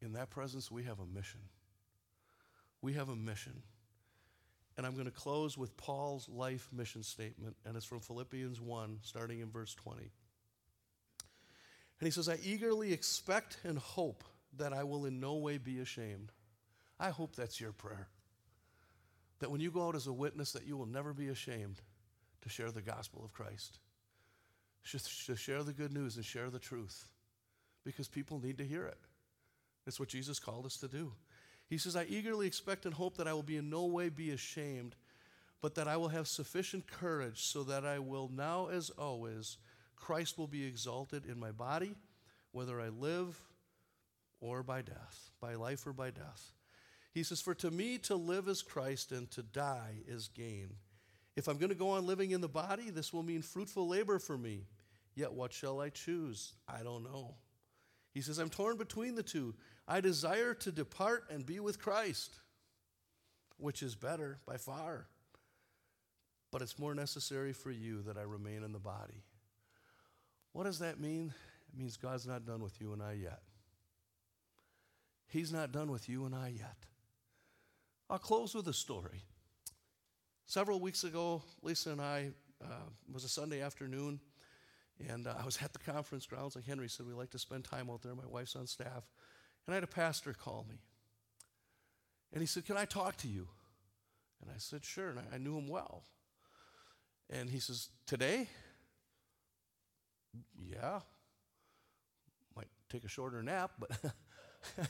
in 0.00 0.12
that 0.14 0.30
presence, 0.30 0.70
we 0.70 0.84
have 0.84 1.00
a 1.00 1.04
mission. 1.04 1.40
We 2.80 2.94
have 2.94 3.08
a 3.08 3.16
mission. 3.16 3.62
And 4.78 4.86
I'm 4.86 4.94
going 4.94 5.06
to 5.06 5.10
close 5.10 5.58
with 5.58 5.76
Paul's 5.76 6.28
life 6.28 6.68
mission 6.72 7.02
statement, 7.02 7.56
and 7.66 7.76
it's 7.76 7.84
from 7.84 8.00
Philippians 8.00 8.60
1, 8.60 9.00
starting 9.02 9.40
in 9.40 9.50
verse 9.50 9.74
20. 9.74 10.00
And 10.00 12.06
he 12.06 12.10
says, 12.10 12.30
I 12.30 12.38
eagerly 12.42 12.94
expect 12.94 13.58
and 13.62 13.76
hope 13.76 14.24
that 14.56 14.72
I 14.72 14.84
will 14.84 15.04
in 15.04 15.20
no 15.20 15.34
way 15.34 15.58
be 15.58 15.80
ashamed. 15.80 16.32
I 16.98 17.10
hope 17.10 17.36
that's 17.36 17.60
your 17.60 17.72
prayer. 17.72 18.08
That 19.40 19.50
when 19.50 19.60
you 19.60 19.70
go 19.70 19.88
out 19.88 19.96
as 19.96 20.06
a 20.06 20.12
witness, 20.12 20.52
that 20.52 20.66
you 20.66 20.76
will 20.76 20.86
never 20.86 21.12
be 21.12 21.28
ashamed 21.28 21.80
to 22.42 22.48
share 22.48 22.70
the 22.70 22.82
gospel 22.82 23.22
of 23.24 23.32
Christ, 23.32 23.78
to 25.26 25.36
share 25.36 25.62
the 25.62 25.72
good 25.72 25.92
news 25.92 26.16
and 26.16 26.24
share 26.24 26.48
the 26.48 26.58
truth, 26.58 27.08
because 27.84 28.08
people 28.08 28.40
need 28.40 28.58
to 28.58 28.64
hear 28.66 28.86
it. 28.86 28.98
It's 29.86 29.98
what 29.98 30.08
Jesus 30.08 30.38
called 30.38 30.66
us 30.66 30.76
to 30.78 30.88
do. 30.88 31.12
He 31.68 31.78
says, 31.78 31.96
I 31.96 32.04
eagerly 32.04 32.46
expect 32.46 32.84
and 32.84 32.94
hope 32.94 33.16
that 33.16 33.28
I 33.28 33.32
will 33.32 33.42
be 33.42 33.56
in 33.56 33.70
no 33.70 33.86
way 33.86 34.08
be 34.08 34.30
ashamed, 34.30 34.96
but 35.60 35.74
that 35.76 35.88
I 35.88 35.96
will 35.96 36.08
have 36.08 36.26
sufficient 36.26 36.86
courage 36.86 37.42
so 37.44 37.62
that 37.64 37.84
I 37.84 37.98
will 37.98 38.30
now, 38.34 38.68
as 38.68 38.90
always, 38.90 39.58
Christ 39.96 40.38
will 40.38 40.46
be 40.46 40.64
exalted 40.66 41.26
in 41.26 41.38
my 41.38 41.50
body, 41.50 41.94
whether 42.52 42.80
I 42.80 42.88
live 42.88 43.40
or 44.40 44.62
by 44.62 44.82
death, 44.82 45.30
by 45.40 45.54
life 45.54 45.86
or 45.86 45.92
by 45.92 46.10
death. 46.10 46.52
He 47.12 47.22
says, 47.22 47.40
For 47.40 47.54
to 47.56 47.70
me 47.70 47.98
to 47.98 48.14
live 48.14 48.48
is 48.48 48.62
Christ 48.62 49.12
and 49.12 49.30
to 49.32 49.42
die 49.42 50.02
is 50.06 50.28
gain. 50.28 50.70
If 51.36 51.48
I'm 51.48 51.58
going 51.58 51.70
to 51.70 51.76
go 51.76 51.90
on 51.90 52.06
living 52.06 52.30
in 52.30 52.40
the 52.40 52.48
body, 52.48 52.90
this 52.90 53.12
will 53.12 53.22
mean 53.22 53.42
fruitful 53.42 53.88
labor 53.88 54.18
for 54.18 54.36
me. 54.36 54.66
Yet 55.14 55.32
what 55.32 55.52
shall 55.52 55.80
I 55.80 55.88
choose? 55.88 56.54
I 56.68 56.82
don't 56.82 57.04
know. 57.04 57.34
He 58.12 58.20
says, 58.20 58.38
I'm 58.38 58.50
torn 58.50 58.76
between 58.76 59.14
the 59.14 59.22
two. 59.22 59.54
I 59.86 60.00
desire 60.00 60.54
to 60.54 60.72
depart 60.72 61.24
and 61.30 61.46
be 61.46 61.60
with 61.60 61.80
Christ, 61.80 62.34
which 63.56 63.82
is 63.82 63.94
better 63.94 64.38
by 64.46 64.56
far. 64.56 65.06
But 66.50 66.62
it's 66.62 66.78
more 66.78 66.94
necessary 66.94 67.52
for 67.52 67.70
you 67.70 68.02
that 68.02 68.16
I 68.16 68.22
remain 68.22 68.64
in 68.64 68.72
the 68.72 68.78
body. 68.78 69.22
What 70.52 70.64
does 70.64 70.80
that 70.80 71.00
mean? 71.00 71.32
It 71.72 71.78
means 71.78 71.96
God's 71.96 72.26
not 72.26 72.44
done 72.44 72.62
with 72.62 72.80
you 72.80 72.92
and 72.92 73.02
I 73.02 73.12
yet. 73.12 73.42
He's 75.28 75.52
not 75.52 75.70
done 75.70 75.92
with 75.92 76.08
you 76.08 76.24
and 76.24 76.34
I 76.34 76.48
yet. 76.48 76.86
I'll 78.10 78.18
close 78.18 78.56
with 78.56 78.66
a 78.66 78.72
story. 78.72 79.22
Several 80.44 80.80
weeks 80.80 81.04
ago, 81.04 81.44
Lisa 81.62 81.90
and 81.90 82.00
I, 82.00 82.30
uh, 82.60 82.88
was 83.12 83.22
a 83.22 83.28
Sunday 83.28 83.62
afternoon, 83.62 84.18
and 85.08 85.28
uh, 85.28 85.34
I 85.40 85.44
was 85.44 85.58
at 85.62 85.72
the 85.72 85.78
conference 85.78 86.26
grounds, 86.26 86.56
like 86.56 86.66
Henry 86.66 86.88
said, 86.88 87.06
we 87.06 87.12
like 87.12 87.30
to 87.30 87.38
spend 87.38 87.62
time 87.62 87.88
out 87.88 88.02
there. 88.02 88.12
My 88.16 88.26
wife's 88.26 88.56
on 88.56 88.66
staff. 88.66 89.08
And 89.64 89.72
I 89.72 89.74
had 89.74 89.84
a 89.84 89.86
pastor 89.86 90.34
call 90.34 90.66
me. 90.68 90.80
And 92.32 92.42
he 92.42 92.46
said, 92.46 92.66
Can 92.66 92.76
I 92.76 92.84
talk 92.84 93.16
to 93.18 93.28
you? 93.28 93.46
And 94.42 94.50
I 94.50 94.58
said, 94.58 94.84
Sure. 94.84 95.10
And 95.10 95.20
I, 95.20 95.36
I 95.36 95.38
knew 95.38 95.56
him 95.56 95.68
well. 95.68 96.02
And 97.30 97.48
he 97.48 97.60
says, 97.60 97.90
Today? 98.06 98.48
Yeah. 100.58 101.00
Might 102.56 102.68
take 102.90 103.04
a 103.04 103.08
shorter 103.08 103.40
nap, 103.40 103.70
but 103.78 103.90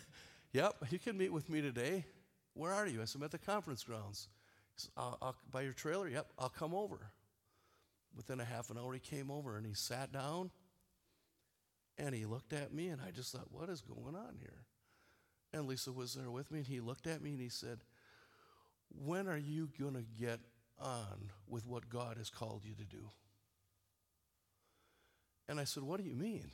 yep, 0.52 0.76
you 0.90 0.98
can 0.98 1.18
meet 1.18 1.32
with 1.32 1.50
me 1.50 1.60
today. 1.60 2.06
Where 2.54 2.72
are 2.72 2.86
you? 2.86 3.00
I 3.02 3.04
said, 3.04 3.20
I'm 3.20 3.24
at 3.24 3.30
the 3.30 3.38
conference 3.38 3.84
grounds. 3.84 4.28
He 4.74 4.82
said, 4.82 4.90
I'll, 4.96 5.18
I'll, 5.22 5.36
by 5.50 5.62
your 5.62 5.72
trailer? 5.72 6.08
Yep, 6.08 6.26
I'll 6.38 6.48
come 6.48 6.74
over. 6.74 7.12
within 8.16 8.40
a 8.40 8.44
half 8.44 8.70
an 8.70 8.78
hour, 8.78 8.92
he 8.92 9.00
came 9.00 9.30
over 9.30 9.56
and 9.56 9.66
he 9.66 9.74
sat 9.74 10.12
down 10.12 10.50
and 11.98 12.14
he 12.14 12.24
looked 12.24 12.52
at 12.52 12.72
me, 12.72 12.88
and 12.88 13.00
I 13.06 13.10
just 13.10 13.32
thought, 13.32 13.48
what 13.50 13.68
is 13.68 13.82
going 13.82 14.14
on 14.14 14.36
here? 14.40 14.64
And 15.52 15.66
Lisa 15.66 15.92
was 15.92 16.14
there 16.14 16.30
with 16.30 16.50
me, 16.50 16.60
and 16.60 16.66
he 16.66 16.80
looked 16.80 17.06
at 17.06 17.22
me 17.22 17.32
and 17.32 17.40
he 17.40 17.48
said, 17.50 17.80
When 19.04 19.28
are 19.28 19.36
you 19.36 19.68
going 19.78 19.94
to 19.94 20.04
get 20.18 20.40
on 20.78 21.30
with 21.46 21.66
what 21.66 21.90
God 21.90 22.16
has 22.16 22.30
called 22.30 22.62
you 22.64 22.74
to 22.74 22.84
do? 22.84 23.10
And 25.48 25.60
I 25.60 25.64
said, 25.64 25.82
What 25.82 26.00
do 26.00 26.08
you 26.08 26.14
mean? 26.14 26.50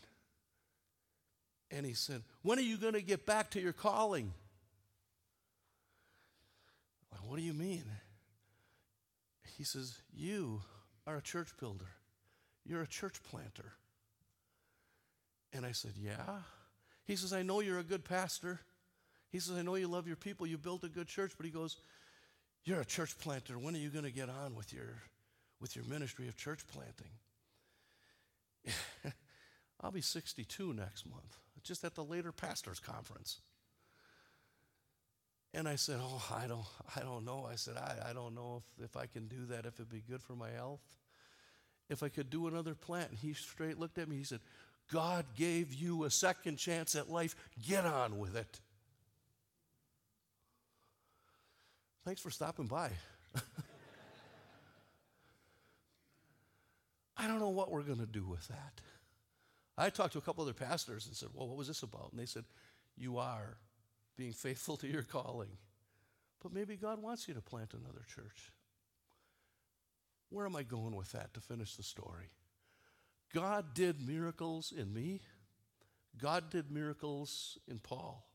And 1.71 1.87
he 1.87 1.93
said, 1.93 2.23
When 2.43 2.59
are 2.59 2.63
you 2.63 2.77
going 2.77 2.95
to 2.95 3.03
get 3.03 3.27
back 3.27 3.51
to 3.51 3.61
your 3.61 3.75
calling? 3.75 4.33
Like, 7.13 7.21
what 7.29 7.37
do 7.37 7.43
you 7.43 7.53
mean? 7.53 7.85
He 9.57 9.65
says, 9.65 9.99
You 10.15 10.63
are 11.07 11.17
a 11.17 11.23
church 11.23 11.49
builder, 11.59 11.89
you're 12.65 12.83
a 12.83 12.87
church 12.87 13.23
planter. 13.23 13.73
And 15.53 15.65
I 15.65 15.73
said, 15.73 15.93
Yeah. 15.97 16.41
He 17.05 17.17
says, 17.17 17.33
I 17.33 17.43
know 17.43 17.61
you're 17.61 17.79
a 17.79 17.85
good 17.85 18.05
pastor. 18.05 18.61
He 19.31 19.39
says, 19.39 19.57
I 19.57 19.63
know 19.63 19.77
you 19.77 19.87
love 19.87 20.07
your 20.07 20.17
people. 20.17 20.47
You 20.47 20.59
built 20.59 20.83
a 20.85 20.89
good 20.89 21.07
church. 21.07 21.33
But 21.37 21.47
he 21.47 21.53
goes, 21.53 21.77
You're 22.65 22.81
a 22.81 22.85
church 22.85 23.19
planter. 23.19 23.59
When 23.59 23.75
are 23.75 23.79
you 23.79 23.91
going 23.91 24.05
to 24.05 24.11
get 24.11 24.29
on 24.29 24.55
with 24.55 24.73
your, 24.73 25.03
with 25.61 25.77
your 25.77 25.85
ministry 25.85 26.29
of 26.29 26.37
church 26.37 26.61
planting? 26.73 27.13
I'll 29.81 29.93
be 29.93 30.01
62 30.01 30.73
next 30.73 31.07
month, 31.07 31.39
just 31.63 31.85
at 31.85 31.95
the 31.95 32.05
later 32.05 32.33
pastors 32.33 32.81
conference. 32.81 33.39
And 35.57 35.67
I 35.67 35.77
said, 35.77 35.99
Oh, 36.03 36.23
I 36.31 36.47
don't, 36.47 36.67
I 36.95 37.01
don't 37.01 37.25
know. 37.25 37.49
I 37.51 37.55
said, 37.55 37.79
I, 37.79 38.11
I 38.11 38.13
don't 38.13 38.35
know 38.35 38.63
if, 38.79 38.85
if 38.85 38.97
I 38.97 39.07
can 39.07 39.27
do 39.27 39.47
that, 39.49 39.65
if 39.65 39.81
it'd 39.81 39.89
be 39.89 40.03
good 40.07 40.23
for 40.23 40.35
my 40.35 40.51
health. 40.51 40.83
If 41.89 42.03
I 42.03 42.11
could 42.11 42.29
do 42.29 42.47
another 42.47 42.75
plant. 42.75 43.09
And 43.11 43.19
he 43.19 43.33
straight 43.33 43.79
looked 43.79 43.97
at 43.97 44.07
me. 44.07 44.17
He 44.17 44.25
said, 44.25 44.41
God 44.93 45.25
gave 45.35 45.73
you 45.73 46.05
a 46.05 46.11
second 46.11 46.59
chance 46.59 46.95
at 46.95 47.11
life. 47.11 47.35
Get 47.67 47.87
on 47.87 48.19
with 48.19 48.37
it. 48.37 48.61
Thanks 52.05 52.21
for 52.21 52.31
stopping 52.31 52.67
by. 52.67 52.91
I 57.17 57.27
don't 57.27 57.41
know 57.41 57.49
what 57.49 57.71
we're 57.71 57.81
going 57.81 58.01
to 58.01 58.07
do 58.07 58.27
with 58.27 58.47
that. 58.49 58.83
I 59.79 59.89
talked 59.89 60.13
to 60.13 60.19
a 60.19 60.23
couple 60.23 60.45
other 60.45 60.53
pastors 60.53 61.07
and 61.07 61.17
said, 61.17 61.31
Well, 61.33 61.49
what 61.49 61.57
was 61.57 61.69
this 61.69 61.83
about? 61.83 62.11
And 62.11 62.21
they 62.21 62.27
said, 62.27 62.45
You 62.99 63.17
are 63.17 63.57
being 64.17 64.33
faithful 64.33 64.77
to 64.79 64.87
your 64.87 65.03
calling. 65.03 65.51
But 66.43 66.53
maybe 66.53 66.77
God 66.77 67.03
wants 67.03 67.29
you 67.29 67.35
to 67.35 67.41
plant 67.41 67.75
another 67.75 68.05
church. 68.15 68.53
Where 70.31 70.47
am 70.47 70.57
I 70.57 70.63
going 70.63 70.97
with 70.97 71.13
that 71.13 71.35
to 71.35 71.41
finish 71.41 71.77
the 71.77 71.83
story? 71.83 72.31
God 73.33 73.75
did 73.75 74.07
miracles 74.07 74.73
in 74.77 74.93
me. 74.93 75.21
God 76.19 76.51
did 76.51 76.71
miracles 76.71 77.59
in 77.69 77.79
Paul. 77.79 78.27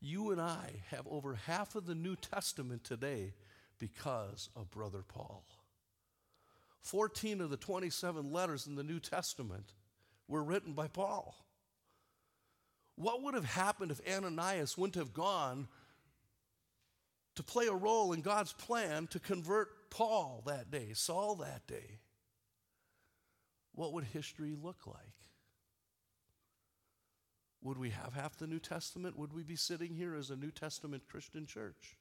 You 0.00 0.30
and 0.30 0.40
I 0.40 0.82
have 0.90 1.06
over 1.08 1.34
half 1.34 1.74
of 1.74 1.86
the 1.86 1.94
New 1.94 2.16
Testament 2.16 2.84
today 2.84 3.32
because 3.78 4.50
of 4.54 4.70
Brother 4.70 5.02
Paul. 5.06 5.44
14 6.82 7.40
of 7.40 7.50
the 7.50 7.56
27 7.56 8.30
letters 8.30 8.66
in 8.66 8.74
the 8.74 8.82
New 8.82 9.00
Testament 9.00 9.72
were 10.28 10.44
written 10.44 10.74
by 10.74 10.88
Paul. 10.88 11.34
What 12.96 13.22
would 13.22 13.34
have 13.34 13.44
happened 13.44 13.90
if 13.90 14.00
Ananias 14.08 14.78
wouldn't 14.78 14.94
have 14.96 15.12
gone 15.12 15.68
to 17.34 17.42
play 17.42 17.66
a 17.66 17.74
role 17.74 18.12
in 18.12 18.20
God's 18.20 18.52
plan 18.52 19.08
to 19.08 19.18
convert 19.18 19.90
Paul 19.90 20.42
that 20.46 20.70
day, 20.70 20.92
Saul 20.92 21.36
that 21.36 21.66
day? 21.66 21.98
what 23.74 23.92
would 23.92 24.04
history 24.04 24.54
look 24.60 24.86
like? 24.86 24.96
Would 27.62 27.78
we 27.78 27.90
have 27.90 28.12
half 28.12 28.36
the 28.36 28.46
New 28.46 28.58
Testament? 28.58 29.18
Would 29.18 29.32
we 29.32 29.42
be 29.42 29.56
sitting 29.56 29.94
here 29.94 30.14
as 30.14 30.30
a 30.30 30.36
New 30.36 30.50
Testament 30.50 31.04
Christian 31.10 31.46
church? 31.46 31.96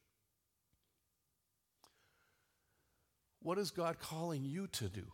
What 3.41 3.57
is 3.57 3.71
God 3.71 3.99
calling 3.99 4.43
you 4.43 4.67
to 4.67 4.89
do 4.89 5.05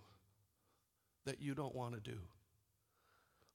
that 1.26 1.42
you 1.42 1.54
don't 1.54 1.76
want 1.76 1.96
to 1.96 2.00
do? 2.00 2.20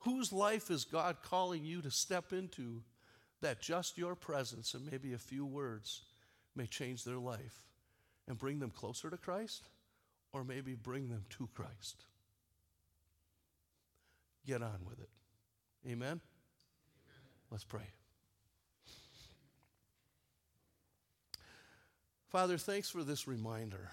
Whose 0.05 0.33
life 0.33 0.71
is 0.71 0.85
God 0.85 1.17
calling 1.23 1.65
you 1.65 1.83
to 1.83 1.91
step 1.91 2.33
into 2.33 2.83
that 3.41 3.61
just 3.61 3.99
your 3.99 4.15
presence 4.15 4.75
and 4.75 4.91
maybe 4.91 5.13
a 5.13 5.19
few 5.19 5.45
words 5.45 6.03
may 6.57 6.67
change 6.67 7.05
their 7.05 7.19
life 7.19 7.67
and 8.29 8.39
bring 8.39 8.59
them 8.59 8.71
closer 8.71 9.11
to 9.11 9.17
Christ 9.17 9.69
or 10.33 10.45
maybe 10.45 10.75
bring 10.75 11.09
them 11.09 11.25
to 11.31 11.49
Christ? 11.55 12.05
get 14.47 14.63
on 14.63 14.79
with 14.87 15.01
it. 15.01 15.09
Amen? 15.87 16.09
Amen. 16.09 16.21
Let's 17.51 17.65
pray. 17.65 17.87
Father, 22.29 22.59
thanks 22.59 22.91
for 22.91 23.05
this 23.05 23.29
reminder. 23.29 23.91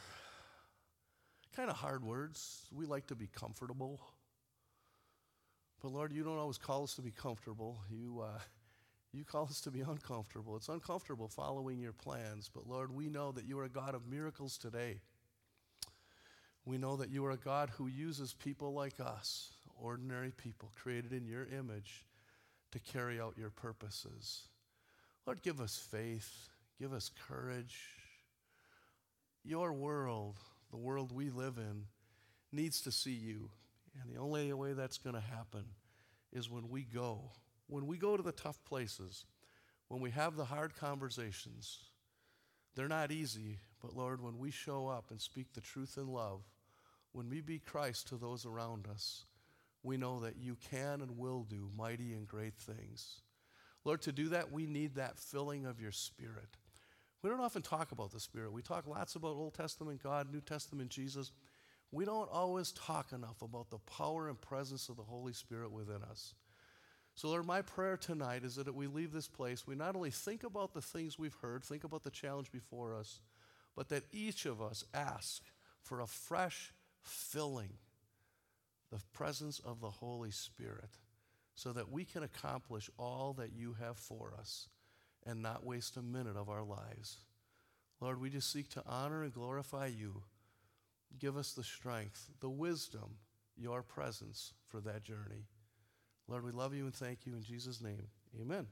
Kind 1.56 1.70
of 1.70 1.76
hard 1.76 2.04
words. 2.04 2.66
We 2.72 2.86
like 2.86 3.08
to 3.08 3.16
be 3.16 3.28
comfortable. 3.28 4.00
But 5.82 5.92
Lord, 5.92 6.14
you 6.14 6.24
don't 6.24 6.38
always 6.38 6.58
call 6.58 6.84
us 6.84 6.94
to 6.96 7.02
be 7.02 7.12
comfortable. 7.12 7.82
You, 7.90 8.22
uh, 8.24 8.40
you 9.14 9.24
call 9.24 9.46
us 9.46 9.62
to 9.62 9.72
be 9.72 9.82
uncomfortable. 9.82 10.56
It's 10.56 10.70
uncomfortable 10.70 11.28
following 11.28 11.80
your 11.80 11.94
plans. 11.94 12.50
But 12.54 12.68
Lord, 12.68 12.92
we 12.94 13.10
know 13.10 13.32
that 13.32 13.46
you 13.46 13.58
are 13.60 13.66
a 13.66 13.70
God 13.70 13.96
of 13.96 14.08
miracles 14.08 14.58
today. 14.58 15.02
We 16.66 16.78
know 16.78 16.96
that 16.98 17.10
you 17.10 17.26
are 17.26 17.32
a 17.32 17.38
God 17.38 17.72
who 17.72 17.88
uses 17.88 18.34
people 18.34 18.74
like 18.74 19.00
us 19.00 19.52
ordinary 19.82 20.32
people 20.32 20.72
created 20.82 21.12
in 21.12 21.26
your 21.26 21.46
image 21.46 22.06
to 22.72 22.80
carry 22.80 23.20
out 23.20 23.38
your 23.38 23.50
purposes. 23.50 24.48
Lord, 25.26 25.42
give 25.42 25.60
us 25.60 25.78
faith, 25.78 26.50
give 26.80 26.94
us 26.94 27.12
courage. 27.28 27.80
Your 29.44 29.74
world, 29.74 30.38
the 30.70 30.78
world 30.78 31.12
we 31.12 31.30
live 31.30 31.58
in, 31.58 31.86
needs 32.52 32.82
to 32.82 32.92
see 32.92 33.12
you. 33.12 33.50
And 34.00 34.14
the 34.14 34.20
only 34.20 34.52
way 34.54 34.74
that's 34.74 34.98
going 34.98 35.16
to 35.16 35.22
happen 35.22 35.66
is 36.32 36.50
when 36.50 36.70
we 36.70 36.84
go. 36.84 37.32
When 37.68 37.88
we 37.88 37.98
go 37.98 38.18
to 38.18 38.24
the 38.24 38.32
tough 38.32 38.64
places, 38.66 39.26
when 39.88 40.02
we 40.02 40.12
have 40.12 40.36
the 40.36 40.46
hard 40.46 40.76
conversations, 40.76 41.80
they're 42.76 42.88
not 42.88 43.12
easy, 43.12 43.60
but 43.82 43.96
Lord, 43.96 44.22
when 44.22 44.38
we 44.38 44.52
show 44.52 44.88
up 44.88 45.12
and 45.12 45.20
speak 45.20 45.54
the 45.54 45.62
truth 45.62 45.98
in 45.98 46.08
love, 46.08 46.42
when 47.12 47.30
we 47.30 47.42
be 47.42 47.60
Christ 47.60 48.08
to 48.08 48.16
those 48.16 48.46
around 48.46 48.88
us, 48.88 49.26
we 49.84 49.98
know 49.98 50.20
that 50.22 50.38
you 50.38 50.58
can 50.70 51.02
and 51.02 51.18
will 51.18 51.44
do 51.44 51.70
mighty 51.76 52.14
and 52.14 52.28
great 52.28 52.56
things. 52.56 53.22
Lord, 53.84 54.02
to 54.04 54.12
do 54.12 54.30
that, 54.30 54.52
we 54.52 54.66
need 54.66 54.96
that 54.96 55.18
filling 55.18 55.66
of 55.66 55.82
your 55.82 55.92
Spirit. 55.92 56.58
We 57.22 57.30
don't 57.30 57.42
often 57.42 57.62
talk 57.62 57.92
about 57.92 58.12
the 58.12 58.20
Spirit. 58.20 58.54
We 58.54 58.62
talk 58.62 58.88
lots 58.88 59.16
about 59.16 59.36
Old 59.36 59.54
Testament 59.54 60.02
God, 60.02 60.32
New 60.32 60.42
Testament 60.42 60.90
Jesus. 60.90 61.32
We 61.92 62.06
don't 62.06 62.30
always 62.32 62.72
talk 62.72 63.12
enough 63.12 63.42
about 63.42 63.70
the 63.70 63.80
power 63.80 64.30
and 64.30 64.40
presence 64.40 64.88
of 64.88 64.96
the 64.96 65.04
Holy 65.04 65.34
Spirit 65.34 65.72
within 65.72 66.02
us. 66.10 66.34
So, 67.16 67.28
Lord, 67.28 67.46
my 67.46 67.62
prayer 67.62 67.98
tonight 67.98 68.44
is 68.44 68.56
that 68.56 68.74
we 68.74 68.88
leave 68.88 69.12
this 69.12 69.28
place, 69.28 69.68
we 69.68 69.76
not 69.76 69.96
only 69.96 70.12
think 70.12 70.44
about 70.44 70.74
the 70.74 70.82
things 70.82 71.20
we've 71.20 71.36
heard, 71.42 71.64
think 71.64 71.84
about 71.84 72.04
the 72.04 72.10
challenge 72.10 72.52
before 72.52 72.96
us, 72.96 73.20
but 73.76 73.90
that 73.90 74.06
each 74.12 74.46
of 74.46 74.62
us 74.62 74.86
ask 74.94 75.44
for 75.82 76.00
a 76.00 76.08
fresh 76.08 76.74
filling 77.02 77.74
the 78.92 79.00
presence 79.14 79.60
of 79.60 79.82
the 79.82 79.90
Holy 79.90 80.32
Spirit 80.32 80.98
so 81.56 81.74
that 81.74 81.92
we 81.92 82.06
can 82.06 82.24
accomplish 82.24 82.90
all 82.98 83.34
that 83.34 83.54
you 83.54 83.76
have 83.80 83.98
for 83.98 84.34
us 84.38 84.70
and 85.26 85.42
not 85.42 85.66
waste 85.66 85.98
a 85.98 86.02
minute 86.02 86.36
of 86.38 86.50
our 86.50 86.64
lives. 86.64 87.18
Lord, 88.00 88.20
we 88.20 88.30
just 88.30 88.52
seek 88.52 88.70
to 88.70 88.84
honor 88.86 89.24
and 89.24 89.34
glorify 89.34 89.88
you. 89.88 90.24
Give 91.20 91.38
us 91.38 91.54
the 91.54 91.64
strength, 91.64 92.30
the 92.40 92.50
wisdom, 92.50 93.18
your 93.56 93.84
presence 93.84 94.54
for 94.68 94.82
that 94.82 95.04
journey. 95.04 95.46
Lord, 96.28 96.44
we 96.44 96.52
love 96.52 96.74
you 96.74 96.86
and 96.86 96.94
thank 96.94 97.26
you 97.26 97.36
in 97.36 97.44
Jesus' 97.44 97.82
name. 97.82 98.08
Amen. 98.40 98.68